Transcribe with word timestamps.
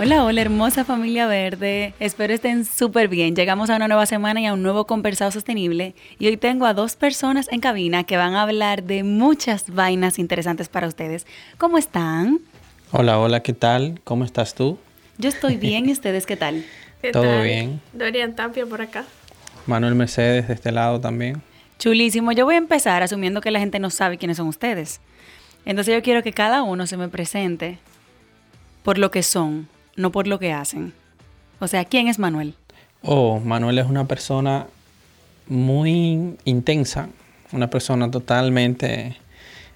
Hola, 0.00 0.22
hola, 0.24 0.40
hermosa 0.40 0.84
familia 0.84 1.26
verde. 1.26 1.92
Espero 1.98 2.32
estén 2.32 2.64
súper 2.64 3.08
bien. 3.08 3.34
Llegamos 3.34 3.68
a 3.68 3.74
una 3.74 3.88
nueva 3.88 4.06
semana 4.06 4.40
y 4.40 4.46
a 4.46 4.52
un 4.54 4.62
nuevo 4.62 4.86
conversado 4.86 5.32
sostenible. 5.32 5.96
Y 6.20 6.28
hoy 6.28 6.36
tengo 6.36 6.66
a 6.66 6.74
dos 6.74 6.94
personas 6.94 7.48
en 7.50 7.58
cabina 7.58 8.04
que 8.04 8.16
van 8.16 8.36
a 8.36 8.42
hablar 8.42 8.84
de 8.84 9.02
muchas 9.02 9.74
vainas 9.74 10.20
interesantes 10.20 10.68
para 10.68 10.86
ustedes. 10.86 11.26
¿Cómo 11.58 11.78
están? 11.78 12.38
Hola, 12.92 13.18
hola, 13.18 13.40
¿qué 13.40 13.54
tal? 13.54 14.00
¿Cómo 14.04 14.24
estás 14.24 14.54
tú? 14.54 14.78
Yo 15.18 15.28
estoy 15.28 15.56
bien 15.58 15.88
y 15.88 15.92
ustedes 15.92 16.26
qué 16.26 16.36
tal? 16.36 16.64
Todo 17.12 17.42
bien. 17.42 17.80
Dorian 17.92 18.36
Tapia 18.36 18.66
por 18.66 18.80
acá. 18.80 19.04
Manuel 19.66 19.96
Mercedes 19.96 20.46
de 20.46 20.54
este 20.54 20.70
lado 20.70 21.00
también. 21.00 21.42
Chulísimo. 21.80 22.30
Yo 22.30 22.44
voy 22.44 22.54
a 22.54 22.58
empezar 22.58 23.02
asumiendo 23.02 23.40
que 23.40 23.50
la 23.50 23.58
gente 23.58 23.80
no 23.80 23.90
sabe 23.90 24.16
quiénes 24.16 24.36
son 24.36 24.46
ustedes. 24.46 25.00
Entonces 25.64 25.92
yo 25.92 26.02
quiero 26.04 26.22
que 26.22 26.32
cada 26.32 26.62
uno 26.62 26.86
se 26.86 26.96
me 26.96 27.08
presente 27.08 27.80
por 28.84 28.96
lo 28.96 29.10
que 29.10 29.24
son, 29.24 29.68
no 29.98 30.12
por 30.12 30.26
lo 30.26 30.38
que 30.38 30.52
hacen. 30.52 30.94
O 31.58 31.66
sea, 31.66 31.84
¿quién 31.84 32.08
es 32.08 32.18
Manuel? 32.18 32.54
Oh, 33.02 33.40
Manuel 33.40 33.78
es 33.78 33.86
una 33.86 34.06
persona 34.06 34.66
muy 35.48 36.36
intensa, 36.44 37.08
una 37.52 37.68
persona 37.68 38.10
totalmente 38.10 39.16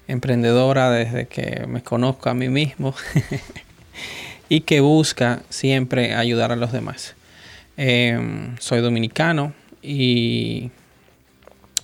emprendedora 0.07 0.89
desde 0.91 1.27
que 1.27 1.65
me 1.67 1.83
conozco 1.83 2.29
a 2.29 2.33
mí 2.33 2.47
mismo 2.47 2.95
y 4.49 4.61
que 4.61 4.79
busca 4.79 5.43
siempre 5.49 6.15
ayudar 6.15 6.53
a 6.53 6.55
los 6.55 6.71
demás. 6.71 7.15
Em, 7.75 8.55
soy 8.59 8.79
dominicano 8.79 9.53
y 9.81 10.71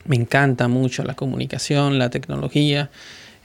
me 0.05 0.15
encanta 0.15 0.69
mucho 0.69 1.03
la 1.03 1.15
comunicación, 1.15 1.99
la 1.99 2.09
tecnología, 2.09 2.89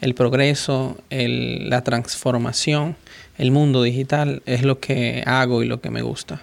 el 0.01 0.15
progreso, 0.15 0.99
la 1.11 1.83
transformación 1.83 2.97
el 3.37 3.51
mundo 3.51 3.83
digital 3.83 4.43
es 4.47 4.63
lo 4.63 4.79
que 4.81 5.23
hago 5.27 5.63
y 5.63 5.67
lo 5.67 5.81
que 5.81 5.91
me 5.91 6.03
gusta. 6.03 6.41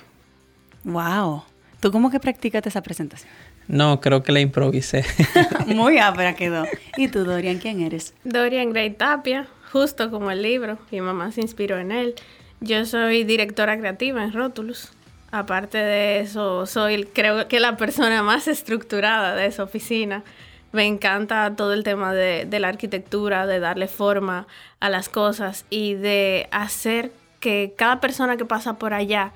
Wow. 0.83 1.43
¿Tú 1.79 1.91
cómo 1.91 2.11
que 2.11 2.19
practicaste 2.19 2.69
esa 2.69 2.81
presentación? 2.81 3.31
No, 3.67 4.01
creo 4.01 4.23
que 4.23 4.31
la 4.31 4.39
improvisé. 4.39 5.05
Muy 5.67 5.97
ápera 5.99 6.35
quedó. 6.35 6.65
¿Y 6.97 7.07
tú, 7.07 7.23
Dorian, 7.23 7.57
quién 7.59 7.81
eres? 7.81 8.13
Dorian 8.23 8.71
Gray 8.71 8.91
Tapia, 8.91 9.47
justo 9.71 10.11
como 10.11 10.31
el 10.31 10.41
libro. 10.41 10.77
Mi 10.91 11.01
mamá 11.01 11.31
se 11.31 11.41
inspiró 11.41 11.77
en 11.77 11.91
él. 11.91 12.15
Yo 12.59 12.85
soy 12.85 13.23
directora 13.23 13.77
creativa 13.77 14.23
en 14.23 14.33
Rotulus. 14.33 14.91
Aparte 15.31 15.77
de 15.77 16.19
eso, 16.19 16.65
soy 16.65 17.05
creo 17.05 17.47
que 17.47 17.61
la 17.61 17.77
persona 17.77 18.21
más 18.21 18.47
estructurada 18.47 19.35
de 19.35 19.45
esa 19.45 19.63
oficina. 19.63 20.23
Me 20.71 20.85
encanta 20.85 21.53
todo 21.55 21.73
el 21.73 21.83
tema 21.83 22.13
de, 22.13 22.47
la 22.59 22.69
arquitectura, 22.69 23.45
de 23.45 23.59
darle 23.59 23.87
forma 23.87 24.47
a 24.79 24.89
las 24.89 25.09
cosas 25.09 25.65
y 25.69 25.95
de 25.95 26.47
hacer 26.51 27.11
que 27.39 27.73
cada 27.77 27.99
persona 27.99 28.37
que 28.37 28.45
pasa 28.45 28.75
por 28.75 28.93
allá 28.93 29.33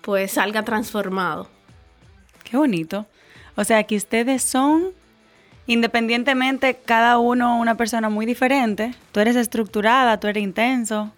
pues 0.00 0.32
salga 0.32 0.64
transformado. 0.64 1.48
Qué 2.42 2.56
bonito. 2.56 3.06
O 3.54 3.62
sea, 3.62 3.84
que 3.84 3.94
ustedes 3.94 4.42
son, 4.42 4.88
independientemente, 5.66 6.74
cada 6.84 7.18
uno 7.18 7.58
una 7.60 7.76
persona 7.76 8.08
muy 8.08 8.26
diferente. 8.26 8.94
Tú 9.12 9.20
eres 9.20 9.36
estructurada, 9.36 10.18
tú 10.18 10.26
eres 10.26 10.42
intenso. 10.42 11.12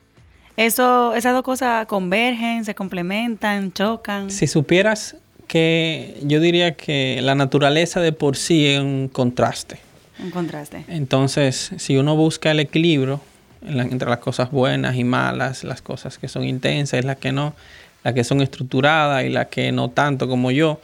Eso, 0.56 1.14
esas 1.14 1.32
dos 1.32 1.42
cosas 1.42 1.86
convergen, 1.86 2.64
se 2.64 2.74
complementan, 2.74 3.72
chocan. 3.72 4.30
Si 4.30 4.46
supieras 4.46 5.16
que 5.46 6.18
yo 6.22 6.40
diría 6.40 6.74
que 6.74 7.20
la 7.22 7.34
naturaleza 7.34 8.00
de 8.00 8.12
por 8.12 8.36
sí 8.36 8.66
es 8.66 8.80
un 8.80 9.08
contraste. 9.08 9.78
Un 10.22 10.30
contraste. 10.30 10.84
Entonces, 10.88 11.72
si 11.76 11.96
uno 11.96 12.16
busca 12.16 12.50
el 12.50 12.60
equilibrio 12.60 13.20
entre 13.66 14.08
las 14.08 14.18
cosas 14.18 14.50
buenas 14.50 14.96
y 14.96 15.04
malas, 15.04 15.64
las 15.64 15.82
cosas 15.82 16.18
que 16.18 16.28
son 16.28 16.44
intensas 16.44 17.02
y 17.02 17.06
las 17.06 17.16
que 17.16 17.32
no, 17.32 17.54
las 18.02 18.14
que 18.14 18.24
son 18.24 18.40
estructuradas 18.40 19.24
y 19.24 19.30
las 19.30 19.46
que 19.48 19.72
no 19.72 19.90
tanto 19.90 20.28
como 20.28 20.50
yo, 20.50 20.80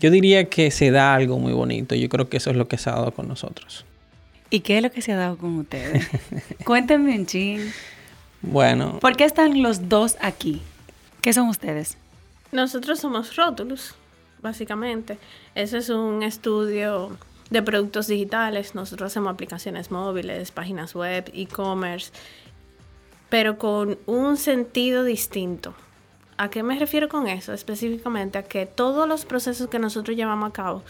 yo 0.00 0.10
diría 0.10 0.48
que 0.48 0.70
se 0.70 0.90
da 0.90 1.14
algo 1.14 1.38
muy 1.38 1.52
bonito. 1.52 1.94
Yo 1.94 2.08
creo 2.08 2.28
que 2.28 2.36
eso 2.36 2.50
es 2.50 2.56
lo 2.56 2.68
que 2.68 2.78
se 2.78 2.90
ha 2.90 2.94
dado 2.94 3.12
con 3.12 3.28
nosotros. 3.28 3.84
¿Y 4.50 4.60
qué 4.60 4.76
es 4.76 4.82
lo 4.82 4.90
que 4.90 5.02
se 5.02 5.12
ha 5.12 5.16
dado 5.16 5.38
con 5.38 5.56
ustedes? 5.56 6.06
Cuéntenme 6.64 7.18
un 7.18 7.26
ching. 7.26 7.60
Bueno. 8.42 8.98
¿Por 9.00 9.16
qué 9.16 9.24
están 9.24 9.62
los 9.62 9.88
dos 9.88 10.16
aquí? 10.20 10.62
¿Qué 11.20 11.32
son 11.32 11.48
ustedes? 11.48 11.96
Nosotros 12.56 13.00
somos 13.00 13.36
Rotulus, 13.36 13.94
básicamente. 14.40 15.18
Ese 15.54 15.76
es 15.76 15.90
un 15.90 16.22
estudio 16.22 17.10
de 17.50 17.60
productos 17.60 18.06
digitales. 18.06 18.74
Nosotros 18.74 19.12
hacemos 19.12 19.30
aplicaciones 19.30 19.90
móviles, 19.90 20.52
páginas 20.52 20.94
web, 20.94 21.30
e-commerce, 21.34 22.12
pero 23.28 23.58
con 23.58 23.98
un 24.06 24.38
sentido 24.38 25.04
distinto. 25.04 25.74
¿A 26.38 26.48
qué 26.48 26.62
me 26.62 26.78
refiero 26.78 27.10
con 27.10 27.28
eso? 27.28 27.52
Específicamente 27.52 28.38
a 28.38 28.42
que 28.42 28.64
todos 28.64 29.06
los 29.06 29.26
procesos 29.26 29.68
que 29.68 29.78
nosotros 29.78 30.16
llevamos 30.16 30.48
a 30.48 30.52
cabo 30.54 30.82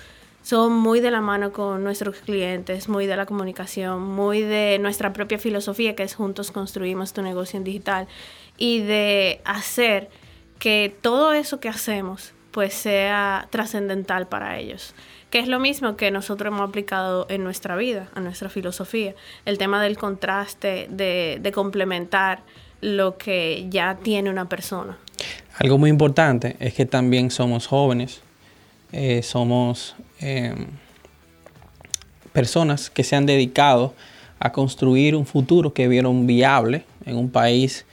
son 0.43 0.73
muy 0.73 1.01
de 1.01 1.11
la 1.11 1.21
mano 1.21 1.51
con 1.53 1.83
nuestros 1.83 2.19
clientes, 2.19 2.89
muy 2.89 3.07
de 3.07 3.17
la 3.17 3.27
comunicación, 3.27 4.03
muy 4.03 4.43
de 4.43 4.79
nuestra 4.79 5.13
propia 5.13 5.41
filosofía, 5.41 5.97
que 5.97 6.05
es 6.05 6.15
juntos 6.15 6.53
construimos 6.53 7.13
tu 7.13 7.23
negocio 7.23 7.57
en 7.57 7.65
digital, 7.65 8.07
y 8.57 8.83
de 8.83 9.41
hacer 9.45 10.11
que 10.59 10.95
todo 11.01 11.33
eso 11.33 11.61
que 11.61 11.69
hacemos 11.69 12.33
pues 12.57 12.73
sea 12.73 13.49
trascendental 13.51 14.29
para 14.29 14.59
ellos. 14.59 14.95
Que 15.29 15.41
es 15.41 15.47
lo 15.47 15.61
mismo 15.61 15.95
que 15.95 16.11
nosotros 16.11 16.51
hemos 16.55 16.67
aplicado 16.67 17.27
en 17.29 17.45
nuestra 17.45 17.77
vida, 17.77 18.09
a 18.15 18.21
nuestra 18.21 18.49
filosofía. 18.49 19.15
El 19.45 19.59
tema 19.59 19.83
del 19.83 19.99
contraste, 19.99 20.87
de, 20.89 21.53
complementar 21.53 22.41
lo 22.81 23.19
que 23.19 23.67
ya 23.69 23.99
tiene 24.03 24.31
una 24.31 24.49
persona. 24.49 24.97
Algo 25.59 25.77
muy 25.77 25.91
importante 25.91 26.57
es 26.59 26.73
que 26.73 26.87
también 26.87 27.31
somos 27.31 27.67
jóvenes, 27.67 28.23
eh, 28.91 29.23
somos 29.23 29.95
em, 30.21 30.69
personas 32.33 32.89
que 32.89 33.05
se 33.05 33.17
han 33.17 33.27
dedicado 33.27 33.93
a 34.39 34.53
construir 34.53 35.15
un 35.15 35.27
futuro 35.27 35.75
que 35.75 35.89
vieron 35.89 36.27
viable 36.27 36.87
en 37.05 37.19
un 37.19 37.31
país 37.31 37.85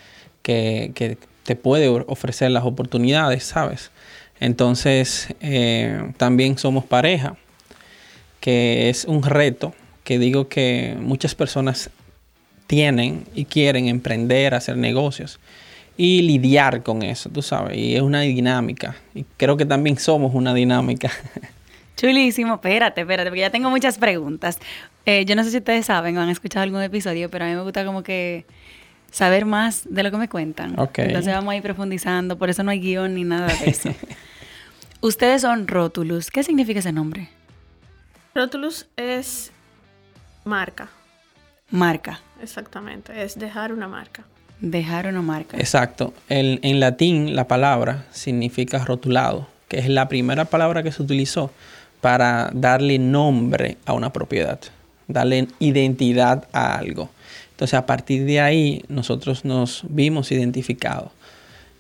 que, 0.42 0.94
que 0.96 1.18
te 1.44 1.56
puede 1.56 1.88
ofrecer 1.90 2.52
las 2.52 2.64
oportunidades, 2.64 3.44
¿sabes? 3.44 3.92
Entonces, 4.40 5.34
eh, 5.42 6.12
también 6.18 6.58
somos 6.58 6.86
pareja, 6.86 7.38
que 8.40 8.90
es 8.90 9.06
un 9.06 9.24
reto 9.24 9.74
que 10.04 10.20
digo 10.20 10.50
que 10.50 10.98
muchas 11.00 11.36
personas 11.36 11.90
tienen 12.68 13.26
y 13.36 13.46
quieren 13.46 13.88
emprender, 13.88 14.54
hacer 14.54 14.78
negocios 14.78 15.40
y 15.96 16.24
lidiar 16.24 16.84
con 16.84 17.04
eso, 17.04 17.30
tú 17.30 17.42
sabes, 17.42 17.78
y 17.78 17.96
es 17.96 18.02
una 18.02 18.22
dinámica. 18.22 18.96
Y 19.14 19.26
creo 19.38 19.58
que 19.58 19.66
también 19.66 19.98
somos 19.98 20.34
una 20.34 20.54
dinámica. 20.54 21.12
Chulísimo, 21.96 22.56
espérate, 22.56 23.02
espérate, 23.02 23.30
porque 23.30 23.42
ya 23.42 23.52
tengo 23.52 23.70
muchas 23.70 23.98
preguntas. 24.00 24.58
Eh, 25.06 25.26
yo 25.26 25.36
no 25.36 25.44
sé 25.44 25.52
si 25.52 25.58
ustedes 25.58 25.86
saben 25.86 26.18
o 26.18 26.22
han 26.22 26.30
escuchado 26.30 26.64
algún 26.64 26.82
episodio, 26.82 27.30
pero 27.30 27.46
a 27.46 27.48
mí 27.48 27.54
me 27.54 27.62
gusta 27.62 27.86
como 27.86 28.02
que 28.02 28.46
saber 29.14 29.46
más 29.46 29.84
de 29.88 30.02
lo 30.02 30.12
que 30.12 30.18
me 30.18 30.28
cuentan. 30.28 30.72
Entonces 30.72 31.34
vamos 31.34 31.54
a 31.54 31.56
ir 31.56 31.62
profundizando, 31.62 32.38
por 32.38 32.50
eso 32.50 32.64
no 32.64 32.72
hay 32.72 32.80
guion 32.80 33.14
ni 33.14 33.24
nada 33.24 33.48
de 33.48 33.70
eso. 33.70 33.94
Ustedes 35.02 35.44
son 35.44 35.68
Rotulus. 35.68 36.32
¿Qué 36.32 36.44
significa 36.44 36.80
ese 36.80 36.92
nombre? 36.92 37.30
Rotulus 38.34 38.88
es 38.98 39.52
marca. 40.44 40.90
Marca. 41.70 42.20
Exactamente, 42.42 43.24
es 43.24 43.38
dejar 43.38 43.72
una 43.72 43.88
marca. 43.88 44.24
Dejar 44.60 45.08
una 45.08 45.22
marca. 45.22 45.58
Exacto. 45.58 46.14
en 46.30 46.80
latín 46.80 47.36
la 47.36 47.48
palabra 47.48 48.06
significa 48.12 48.84
rotulado, 48.84 49.48
que 49.68 49.78
es 49.78 49.90
la 49.90 50.08
primera 50.08 50.46
palabra 50.46 50.82
que 50.82 50.92
se 50.92 51.04
utilizó 51.04 51.52
para 52.02 52.50
darle 52.54 52.98
nombre 52.98 53.78
a 53.86 53.94
una 53.94 54.12
propiedad, 54.12 54.60
darle 55.08 55.48
identidad 55.60 56.48
a 56.54 56.78
algo. 56.78 57.10
Entonces 57.52 57.76
a 57.76 57.86
partir 57.86 58.26
de 58.26 58.42
ahí 58.42 58.84
nosotros 58.88 59.46
nos 59.46 59.84
vimos 59.88 60.32
identificados 60.32 61.12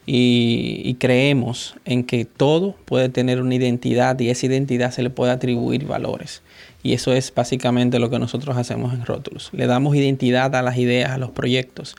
y, 0.05 0.95
creemos 0.99 1.75
en 1.85 2.03
que 2.03 2.25
todo 2.25 2.75
puede 2.85 3.09
tener 3.09 3.41
una 3.41 3.55
identidad 3.55 4.19
y 4.19 4.29
esa 4.29 4.45
identidad 4.45 4.91
se 4.91 5.03
le 5.03 5.09
puede 5.09 5.31
atribuir 5.31 5.85
valores. 5.85 6.41
Y 6.83 6.93
eso 6.93 7.13
es 7.13 7.33
básicamente 7.33 7.99
lo 7.99 8.09
que 8.09 8.19
nosotros 8.19 8.57
hacemos 8.57 8.93
en 8.93 9.05
Rótulos. 9.05 9.49
Le 9.53 9.67
damos 9.67 9.95
identidad 9.95 10.55
a 10.55 10.61
las 10.61 10.77
ideas, 10.77 11.11
a 11.11 11.17
los 11.17 11.31
proyectos, 11.31 11.95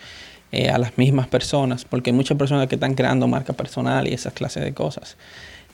eh, 0.53 0.69
a 0.69 0.79
las 0.79 0.99
mismas 0.99 1.27
personas, 1.27 1.85
porque 1.85 2.11
hay 2.11 2.17
muchas 2.17 2.37
personas 2.37 2.69
que 2.69 2.75
están 2.75 2.95
creando 2.95 3.27
marca 3.27 3.55
personal 3.55 4.07
y 4.07 4.13
esas 4.13 4.35
clases 4.35 4.63
de 4.63 4.75
cosas. 4.75 5.17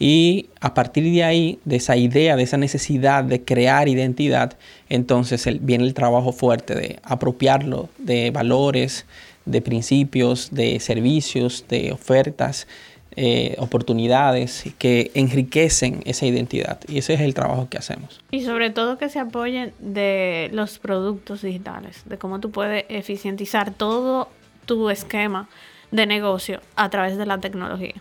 Y 0.02 0.48
a 0.62 0.72
partir 0.72 1.04
de 1.04 1.22
ahí, 1.22 1.58
de 1.66 1.76
esa 1.76 1.94
idea, 1.94 2.34
de 2.34 2.42
esa 2.42 2.56
necesidad 2.56 3.22
de 3.22 3.44
crear 3.44 3.86
identidad, 3.86 4.56
entonces 4.88 5.46
viene 5.60 5.84
el 5.84 5.92
trabajo 5.92 6.32
fuerte 6.32 6.74
de 6.74 6.98
apropiarlo 7.02 7.90
de 7.98 8.30
valores, 8.30 9.04
de 9.44 9.60
principios, 9.60 10.48
de 10.52 10.80
servicios, 10.80 11.66
de 11.68 11.92
ofertas, 11.92 12.66
eh, 13.14 13.54
oportunidades 13.58 14.64
que 14.78 15.10
enriquecen 15.12 16.00
esa 16.06 16.24
identidad. 16.24 16.80
Y 16.88 16.96
ese 16.96 17.12
es 17.12 17.20
el 17.20 17.34
trabajo 17.34 17.68
que 17.68 17.76
hacemos. 17.76 18.22
Y 18.30 18.40
sobre 18.40 18.70
todo 18.70 18.96
que 18.96 19.10
se 19.10 19.18
apoyen 19.18 19.74
de 19.80 20.48
los 20.54 20.78
productos 20.78 21.42
digitales, 21.42 22.04
de 22.06 22.16
cómo 22.16 22.40
tú 22.40 22.50
puedes 22.50 22.86
eficientizar 22.88 23.74
todo 23.74 24.30
tu 24.64 24.88
esquema 24.88 25.50
de 25.90 26.06
negocio 26.06 26.62
a 26.74 26.88
través 26.88 27.18
de 27.18 27.26
la 27.26 27.36
tecnología. 27.36 27.96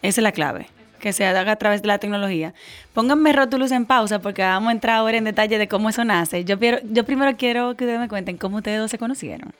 Esa 0.00 0.22
es 0.22 0.22
la 0.22 0.32
clave 0.32 0.68
que 1.02 1.12
se 1.12 1.26
haga 1.26 1.50
a 1.50 1.56
través 1.56 1.82
de 1.82 1.88
la 1.88 1.98
tecnología. 1.98 2.54
Pónganme 2.94 3.32
Rótulus 3.32 3.72
en 3.72 3.86
pausa 3.86 4.20
porque 4.20 4.40
vamos 4.40 4.68
a 4.68 4.72
entrar 4.72 4.96
ahora 4.96 5.18
en 5.18 5.24
detalle 5.24 5.58
de 5.58 5.66
cómo 5.66 5.90
eso 5.90 6.04
nace. 6.04 6.44
Yo, 6.44 6.56
yo 6.58 7.04
primero 7.04 7.36
quiero 7.36 7.76
que 7.76 7.84
ustedes 7.84 7.98
me 7.98 8.08
cuenten 8.08 8.38
cómo 8.38 8.58
ustedes 8.58 8.78
dos 8.78 8.90
se 8.90 8.98
conocieron. 8.98 9.52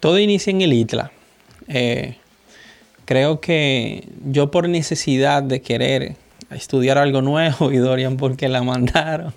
Todo 0.00 0.18
inicia 0.18 0.50
en 0.50 0.60
el 0.60 0.72
ITLA. 0.72 1.12
Eh, 1.68 2.16
creo 3.04 3.40
que 3.40 4.08
yo 4.26 4.50
por 4.50 4.68
necesidad 4.68 5.44
de 5.44 5.62
querer 5.62 6.16
estudiar 6.50 6.98
algo 6.98 7.22
nuevo 7.22 7.70
y 7.72 7.76
Dorian 7.76 8.16
porque 8.16 8.48
la 8.48 8.64
mandaron, 8.64 9.32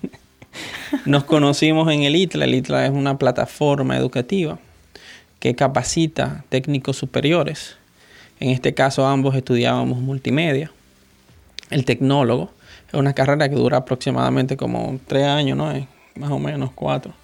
nos 1.06 1.22
conocimos 1.22 1.90
en 1.92 2.02
el 2.02 2.16
ITLA. 2.16 2.44
El 2.44 2.56
ITLA 2.56 2.86
es 2.86 2.90
una 2.90 3.18
plataforma 3.18 3.96
educativa 3.96 4.58
que 5.38 5.54
capacita 5.54 6.44
técnicos 6.48 6.96
superiores. 6.96 7.76
En 8.40 8.50
este 8.50 8.74
caso 8.74 9.06
ambos 9.06 9.36
estudiábamos 9.36 10.00
multimedia. 10.00 10.72
El 11.70 11.84
tecnólogo 11.84 12.50
es 12.88 12.94
una 12.94 13.14
carrera 13.14 13.48
que 13.48 13.54
dura 13.54 13.78
aproximadamente 13.78 14.56
como 14.56 14.98
tres 15.06 15.26
años, 15.26 15.56
¿no? 15.56 15.72
Más 16.16 16.30
o 16.30 16.38
menos 16.38 16.70
cuatro 16.74 17.14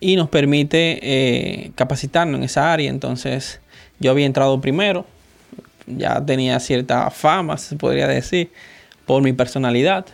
y 0.00 0.16
nos 0.16 0.28
permite 0.28 0.98
eh, 1.02 1.72
capacitarnos 1.74 2.38
en 2.38 2.44
esa 2.44 2.72
área. 2.72 2.90
Entonces, 2.90 3.60
yo 3.98 4.10
había 4.10 4.26
entrado 4.26 4.60
primero, 4.60 5.06
ya 5.86 6.24
tenía 6.24 6.60
cierta 6.60 7.10
fama, 7.10 7.56
se 7.58 7.76
podría 7.76 8.06
decir, 8.06 8.50
por 9.06 9.22
mi 9.22 9.32
personalidad, 9.32 10.06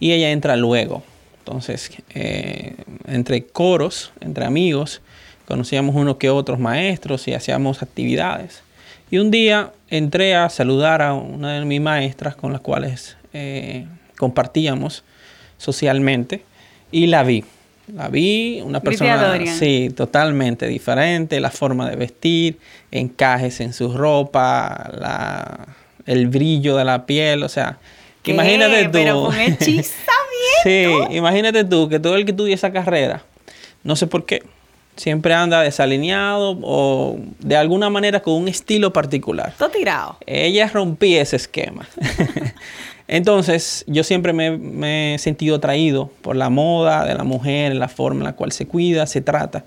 y 0.00 0.12
ella 0.12 0.30
entra 0.30 0.56
luego. 0.56 1.02
Entonces, 1.38 1.90
eh, 2.14 2.76
entre 3.06 3.44
coros, 3.44 4.12
entre 4.20 4.44
amigos, 4.44 5.00
conocíamos 5.46 5.94
unos 5.94 6.16
que 6.16 6.30
otros 6.30 6.58
maestros 6.58 7.26
y 7.28 7.34
hacíamos 7.34 7.82
actividades. 7.82 8.61
Y 9.12 9.18
un 9.18 9.30
día 9.30 9.72
entré 9.90 10.34
a 10.34 10.48
saludar 10.48 11.02
a 11.02 11.12
una 11.12 11.52
de 11.52 11.66
mis 11.66 11.82
maestras 11.82 12.34
con 12.34 12.50
las 12.50 12.62
cuales 12.62 13.18
eh, 13.34 13.86
compartíamos 14.16 15.04
socialmente 15.58 16.42
y 16.90 17.08
la 17.08 17.22
vi. 17.22 17.44
La 17.94 18.08
vi, 18.08 18.62
una 18.64 18.80
persona 18.80 19.38
sí, 19.44 19.90
totalmente 19.94 20.66
diferente, 20.66 21.40
la 21.40 21.50
forma 21.50 21.90
de 21.90 21.96
vestir, 21.96 22.58
encajes 22.90 23.60
en 23.60 23.74
su 23.74 23.92
ropa, 23.92 24.90
la, 24.98 25.66
el 26.06 26.28
brillo 26.28 26.78
de 26.78 26.84
la 26.86 27.04
piel, 27.04 27.42
o 27.42 27.50
sea, 27.50 27.76
imagínate 28.24 28.84
tú. 28.84 28.92
Pero 28.92 29.24
con 29.24 29.34
Sí, 30.62 30.86
imagínate 31.10 31.64
tú 31.64 31.90
que 31.90 32.00
todo 32.00 32.16
el 32.16 32.24
que 32.24 32.30
estudia 32.30 32.54
esa 32.54 32.72
carrera, 32.72 33.22
no 33.84 33.94
sé 33.94 34.06
por 34.06 34.24
qué, 34.24 34.42
siempre 34.96 35.34
anda 35.34 35.62
desalineado 35.62 36.58
o 36.62 37.18
de 37.38 37.56
alguna 37.56 37.90
manera 37.90 38.20
con 38.20 38.34
un 38.34 38.48
estilo 38.48 38.92
particular. 38.92 39.54
Todo 39.58 39.70
tirado. 39.70 40.16
Ella 40.26 40.68
rompía 40.68 41.22
ese 41.22 41.36
esquema. 41.36 41.88
Entonces, 43.08 43.84
yo 43.86 44.04
siempre 44.04 44.32
me, 44.32 45.14
he 45.14 45.18
sentido 45.18 45.56
atraído 45.56 46.10
por 46.22 46.36
la 46.36 46.50
moda 46.50 47.04
de 47.04 47.14
la 47.14 47.24
mujer, 47.24 47.74
la 47.74 47.88
forma 47.88 48.20
en 48.20 48.24
la 48.24 48.32
cual 48.34 48.52
se 48.52 48.66
cuida, 48.66 49.06
se 49.06 49.20
trata. 49.20 49.64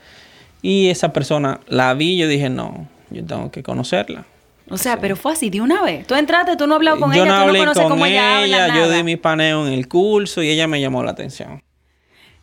Y 0.62 0.90
esa 0.90 1.14
persona 1.14 1.60
la 1.68 1.94
vi 1.94 2.14
y 2.14 2.18
yo 2.18 2.28
dije, 2.28 2.50
no, 2.50 2.88
yo 3.10 3.24
tengo 3.24 3.52
que 3.52 3.62
conocerla. 3.62 4.26
O 4.68 4.78
sea, 4.78 5.00
pero 5.00 5.16
fue 5.16 5.34
así 5.34 5.52
de 5.52 5.62
una 5.62 5.84
vez. 5.84 6.08
Tú 6.08 6.16
entraste, 6.16 6.58
tú 6.58 6.66
no 6.66 6.76
hablabas 6.76 7.00
con 7.00 7.14
ella, 7.14 7.24
tú 7.24 7.54
no 7.54 7.60
conoces 7.60 7.84
con 7.84 7.92
cómo 7.92 8.06
ella, 8.08 8.40
habla, 8.40 8.76
Yo 8.76 8.90
di 8.90 9.04
mi 9.04 9.16
paneo 9.16 9.68
en 9.68 9.74
el 9.74 9.88
curso 9.88 10.42
y 10.42 10.50
ella 10.50 10.68
me 10.68 10.82
llamó 10.82 11.04
la 11.04 11.12
atención. 11.12 11.62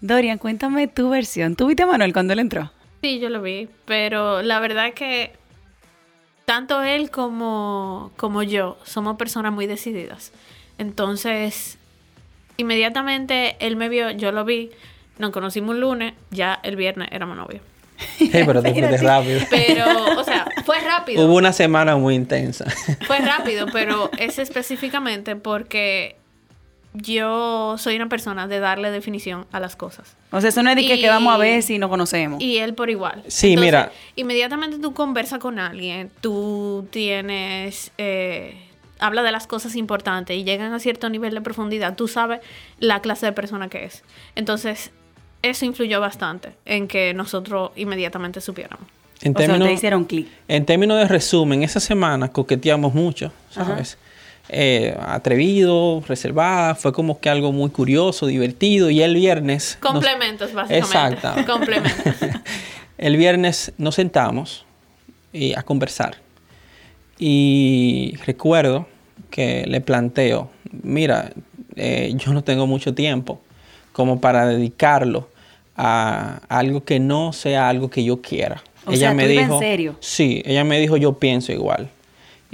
Dorian, 0.02 0.36
cuéntame 0.36 0.88
tu 0.88 1.10
versión. 1.10 1.54
¿Tú 1.54 1.68
viste 1.68 1.84
a 1.84 1.86
Manuel 1.86 2.12
cuando 2.12 2.32
él 2.32 2.40
entró? 2.40 2.72
Sí, 3.02 3.20
yo 3.20 3.28
lo 3.28 3.40
vi, 3.40 3.68
pero 3.84 4.42
la 4.42 4.58
verdad 4.58 4.88
es 4.88 4.94
que 4.94 5.32
tanto 6.44 6.82
él 6.82 7.10
como, 7.10 8.10
como 8.16 8.42
yo 8.42 8.76
somos 8.82 9.16
personas 9.16 9.52
muy 9.52 9.68
decididas. 9.68 10.32
Entonces, 10.76 11.78
inmediatamente 12.56 13.56
él 13.60 13.76
me 13.76 13.88
vio, 13.88 14.10
yo 14.10 14.32
lo 14.32 14.44
vi, 14.44 14.70
nos 15.18 15.30
conocimos 15.30 15.76
un 15.76 15.80
lunes, 15.80 16.14
ya 16.32 16.58
el 16.64 16.74
viernes 16.74 17.08
éramos 17.12 17.36
novios. 17.36 17.62
pero 18.32 18.60
te 18.60 18.96
rápido. 18.98 19.40
Pero, 19.50 20.18
o 20.18 20.24
sea, 20.24 20.48
fue 20.64 20.80
rápido. 20.80 21.24
Hubo 21.24 21.36
una 21.36 21.52
semana 21.52 21.96
muy 21.96 22.16
intensa. 22.16 22.64
Fue 23.06 23.18
rápido, 23.18 23.66
pero 23.72 24.10
es 24.18 24.40
específicamente 24.40 25.36
porque 25.36 26.16
yo 26.94 27.76
soy 27.78 27.96
una 27.96 28.08
persona 28.08 28.46
de 28.46 28.60
darle 28.60 28.90
definición 28.90 29.46
a 29.52 29.60
las 29.60 29.76
cosas. 29.76 30.16
O 30.30 30.40
sea, 30.40 30.50
eso 30.50 30.62
no 30.62 30.70
es 30.70 30.76
de 30.76 30.86
que, 30.86 31.08
vamos 31.08 31.34
a 31.34 31.38
ver 31.38 31.62
si 31.62 31.78
nos 31.78 31.88
conocemos. 31.88 32.40
Y 32.40 32.58
él 32.58 32.74
por 32.74 32.90
igual. 32.90 33.22
Sí, 33.28 33.56
mira. 33.56 33.92
Inmediatamente 34.16 34.78
tú 34.78 34.92
conversas 34.92 35.38
con 35.38 35.58
alguien, 35.58 36.10
tú 36.20 36.86
tienes 36.90 37.92
eh, 37.98 38.56
habla 39.02 39.22
de 39.22 39.32
las 39.32 39.46
cosas 39.46 39.74
importantes 39.76 40.36
y 40.36 40.44
llegan 40.44 40.72
a 40.72 40.78
cierto 40.78 41.10
nivel 41.10 41.34
de 41.34 41.40
profundidad, 41.40 41.96
tú 41.96 42.08
sabes 42.08 42.40
la 42.78 43.00
clase 43.00 43.26
de 43.26 43.32
persona 43.32 43.68
que 43.68 43.84
es. 43.84 44.02
Entonces, 44.36 44.92
eso 45.42 45.64
influyó 45.64 46.00
bastante 46.00 46.52
en 46.64 46.88
que 46.88 47.12
nosotros 47.12 47.72
inmediatamente 47.76 48.40
supiéramos. 48.40 48.86
En 49.22 49.34
términos, 49.34 49.70
hicieron 49.70 50.04
clic. 50.04 50.28
En 50.48 50.64
términos 50.64 50.98
de 50.98 51.06
resumen, 51.06 51.62
esa 51.62 51.80
semana 51.80 52.28
coqueteamos 52.28 52.94
mucho, 52.94 53.32
¿sabes? 53.50 53.98
Eh, 54.48 54.96
atrevido, 55.00 56.02
reservada, 56.06 56.74
fue 56.74 56.92
como 56.92 57.20
que 57.20 57.30
algo 57.30 57.52
muy 57.52 57.70
curioso, 57.70 58.26
divertido 58.26 58.90
y 58.90 59.00
el 59.00 59.14
viernes... 59.14 59.78
Complementos, 59.80 60.52
básicamente. 60.52 60.86
Exacto. 60.86 61.46
Complementos. 61.52 62.14
el 62.98 63.16
viernes 63.16 63.72
nos 63.78 63.94
sentamos 63.94 64.66
y 65.32 65.54
a 65.54 65.62
conversar. 65.62 66.16
Y 67.18 68.16
recuerdo 68.26 68.86
que 69.30 69.64
le 69.66 69.80
planteo, 69.80 70.50
mira, 70.82 71.32
eh, 71.76 72.12
yo 72.16 72.32
no 72.32 72.42
tengo 72.42 72.66
mucho 72.66 72.94
tiempo 72.94 73.40
como 73.92 74.20
para 74.20 74.46
dedicarlo 74.46 75.28
a 75.76 76.40
algo 76.48 76.84
que 76.84 76.98
no 76.98 77.32
sea 77.32 77.68
algo 77.68 77.88
que 77.88 78.04
yo 78.04 78.20
quiera. 78.20 78.62
ella 78.88 78.96
sea, 78.96 79.14
me 79.14 79.28
dijo, 79.28 79.54
en 79.54 79.60
serio? 79.60 79.96
Sí, 80.00 80.42
ella 80.44 80.64
me 80.64 80.80
dijo, 80.80 80.96
yo 80.96 81.14
pienso 81.18 81.52
igual 81.52 81.88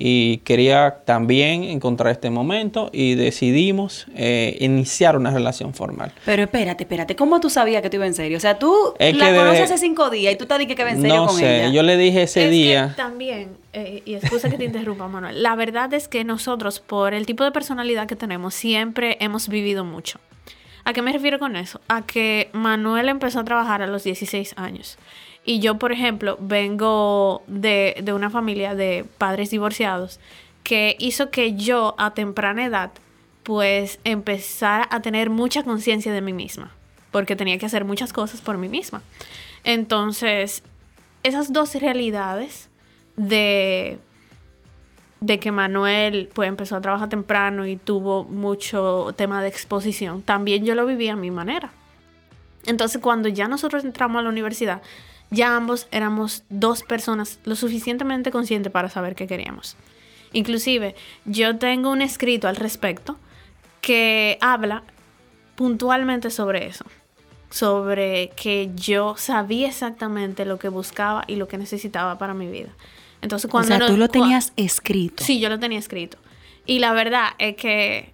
y 0.01 0.39
quería 0.39 1.01
también 1.05 1.65
encontrar 1.65 2.13
este 2.13 2.31
momento 2.31 2.89
y 2.93 3.17
decidimos 3.17 4.07
eh, 4.15 4.57
iniciar 4.61 5.17
una 5.17 5.33
relación 5.33 5.75
formal. 5.75 6.13
Pero 6.25 6.45
espérate, 6.45 6.85
espérate, 6.85 7.17
¿cómo 7.17 7.41
tú 7.41 7.51
sabías 7.51 7.83
que 7.83 7.91
te 7.91 7.97
iba 7.97 8.07
en 8.07 8.15
serio? 8.15 8.37
O 8.37 8.41
sea, 8.41 8.61
tú 8.61 8.73
la 9.01 9.35
conoces 9.35 9.63
hace 9.63 9.79
cinco 9.79 10.09
días 10.09 10.35
y 10.35 10.37
tú 10.37 10.47
te 10.47 10.55
dijiste 10.55 10.77
que 10.77 10.83
iba 10.83 10.93
en 10.93 11.01
serio 11.01 11.17
no 11.17 11.29
sé, 11.31 11.73
yo 11.73 11.83
le 11.83 11.97
dije 11.97 12.23
ese 12.23 12.49
día... 12.49 12.95
también, 12.97 13.57
eh, 13.73 14.03
y 14.05 14.15
excusa 14.15 14.49
que 14.49 14.57
te 14.57 14.65
interrumpa, 14.65 15.09
Manuel, 15.09 15.43
la 15.43 15.57
verdad 15.57 15.93
es 15.93 16.07
que 16.07 16.23
nosotros, 16.23 16.79
por 16.79 17.13
el 17.13 17.27
tipo 17.27 17.43
de 17.43 17.51
personalidad 17.51 18.07
que 18.07 18.15
tenemos, 18.15 18.55
siempre 18.55 19.17
hemos 19.19 19.49
vivido 19.49 19.85
mucho. 19.85 20.21
¿A 20.85 20.93
qué 20.93 21.03
me 21.03 21.13
refiero 21.13 21.41
con 21.41 21.57
eso? 21.57 21.81
A 21.89 22.07
que 22.07 22.51
Manuel 22.53 23.09
empezó 23.09 23.41
a 23.41 23.45
trabajar 23.45 23.83
a 23.83 23.89
los 23.89 24.05
16 24.05 24.55
años. 24.57 24.97
Y 25.49 25.61
yo, 25.61 25.79
por 25.79 25.93
ejemplo, 25.93 26.37
vengo 26.43 27.43
de, 27.47 28.05
una 28.15 28.29
familia 28.29 28.75
de 28.75 29.07
padres 29.17 29.49
divorciados 29.49 30.21
que 30.63 30.95
hizo 30.99 31.31
que 31.31 31.55
yo 31.55 31.95
a 31.97 32.13
temprana 32.13 32.67
edad 32.67 32.91
pues 33.45 33.99
empezara 34.05 34.87
a 34.91 35.01
tener 35.01 35.31
mucha 35.31 35.63
conciencia 35.63 36.13
de 36.13 36.21
mí 36.21 36.35
misma, 36.35 36.75
porque 37.11 37.35
tenía 37.35 37.57
que 37.57 37.65
hacer 37.65 37.87
muchas 37.87 38.13
cosas 38.13 38.43
por 38.43 38.59
mí 38.59 38.69
misma. 38.69 39.01
Entonces, 39.65 40.63
esas 41.23 41.51
dos 41.51 41.75
realidades 41.77 42.69
de 43.17 43.99
de 45.23 45.41
que 45.41 45.51
Manuel 45.51 46.29
pues 46.35 46.47
empezó 46.51 46.77
a 46.77 46.83
trabajar 46.83 47.09
temprano 47.09 47.67
y 47.67 47.77
tuvo 47.77 48.25
mucho 48.25 49.15
tema 49.17 49.41
de 49.41 49.49
exposición, 49.49 50.21
también 50.21 50.67
yo 50.67 50.75
lo 50.75 50.85
viví 50.85 51.09
a 51.09 51.17
mi 51.17 51.31
manera. 51.31 51.73
Entonces 52.67 53.01
cuando 53.01 53.31
ya 53.31 53.49
nosotros 53.49 53.83
entramos 53.83 54.21
a 54.21 54.23
la 54.25 54.29
universidad, 54.29 54.83
ya 55.31 55.57
ambos 55.57 55.89
éramos 55.91 56.45
dos 56.49 56.83
personas 56.83 57.39
lo 57.45 57.57
suficientemente 57.57 58.31
conscientes 58.31 58.73
para 58.73 58.89
saber 58.89 59.15
qué 59.15 59.27
queríamos. 59.27 59.77
Inclusive 60.33 60.95
yo 61.25 61.57
tengo 61.57 61.91
un 61.91 62.03
escrito 62.03 62.49
al 62.49 62.57
respecto 62.57 63.17
que 63.81 64.39
habla 64.41 64.83
puntualmente 65.55 66.31
sobre 66.31 66.67
eso, 66.67 66.85
sobre 67.51 68.31
que 68.31 68.71
yo 68.75 69.17
sabía 69.17 69.69
exactamente 69.69 70.45
lo 70.45 70.59
que 70.59 70.69
buscaba 70.69 71.25
y 71.27 71.37
lo 71.37 71.49
que 71.49 71.59
necesitaba 71.59 72.19
para 72.19 72.35
mi 72.35 72.47
vida. 72.47 72.71
Entonces, 73.23 73.51
cuando 73.51 73.75
o 73.75 73.79
sea, 73.79 73.87
tú 73.87 73.97
lo 73.97 74.09
tenías 74.09 74.53
escrito. 74.57 75.25
Sí, 75.25 75.41
yo 75.41 75.49
lo 75.49 75.59
tenía 75.59 75.79
escrito. 75.79 76.19
Y 76.67 76.79
la 76.79 76.93
verdad 76.93 77.31
es 77.39 77.57
que 77.57 78.13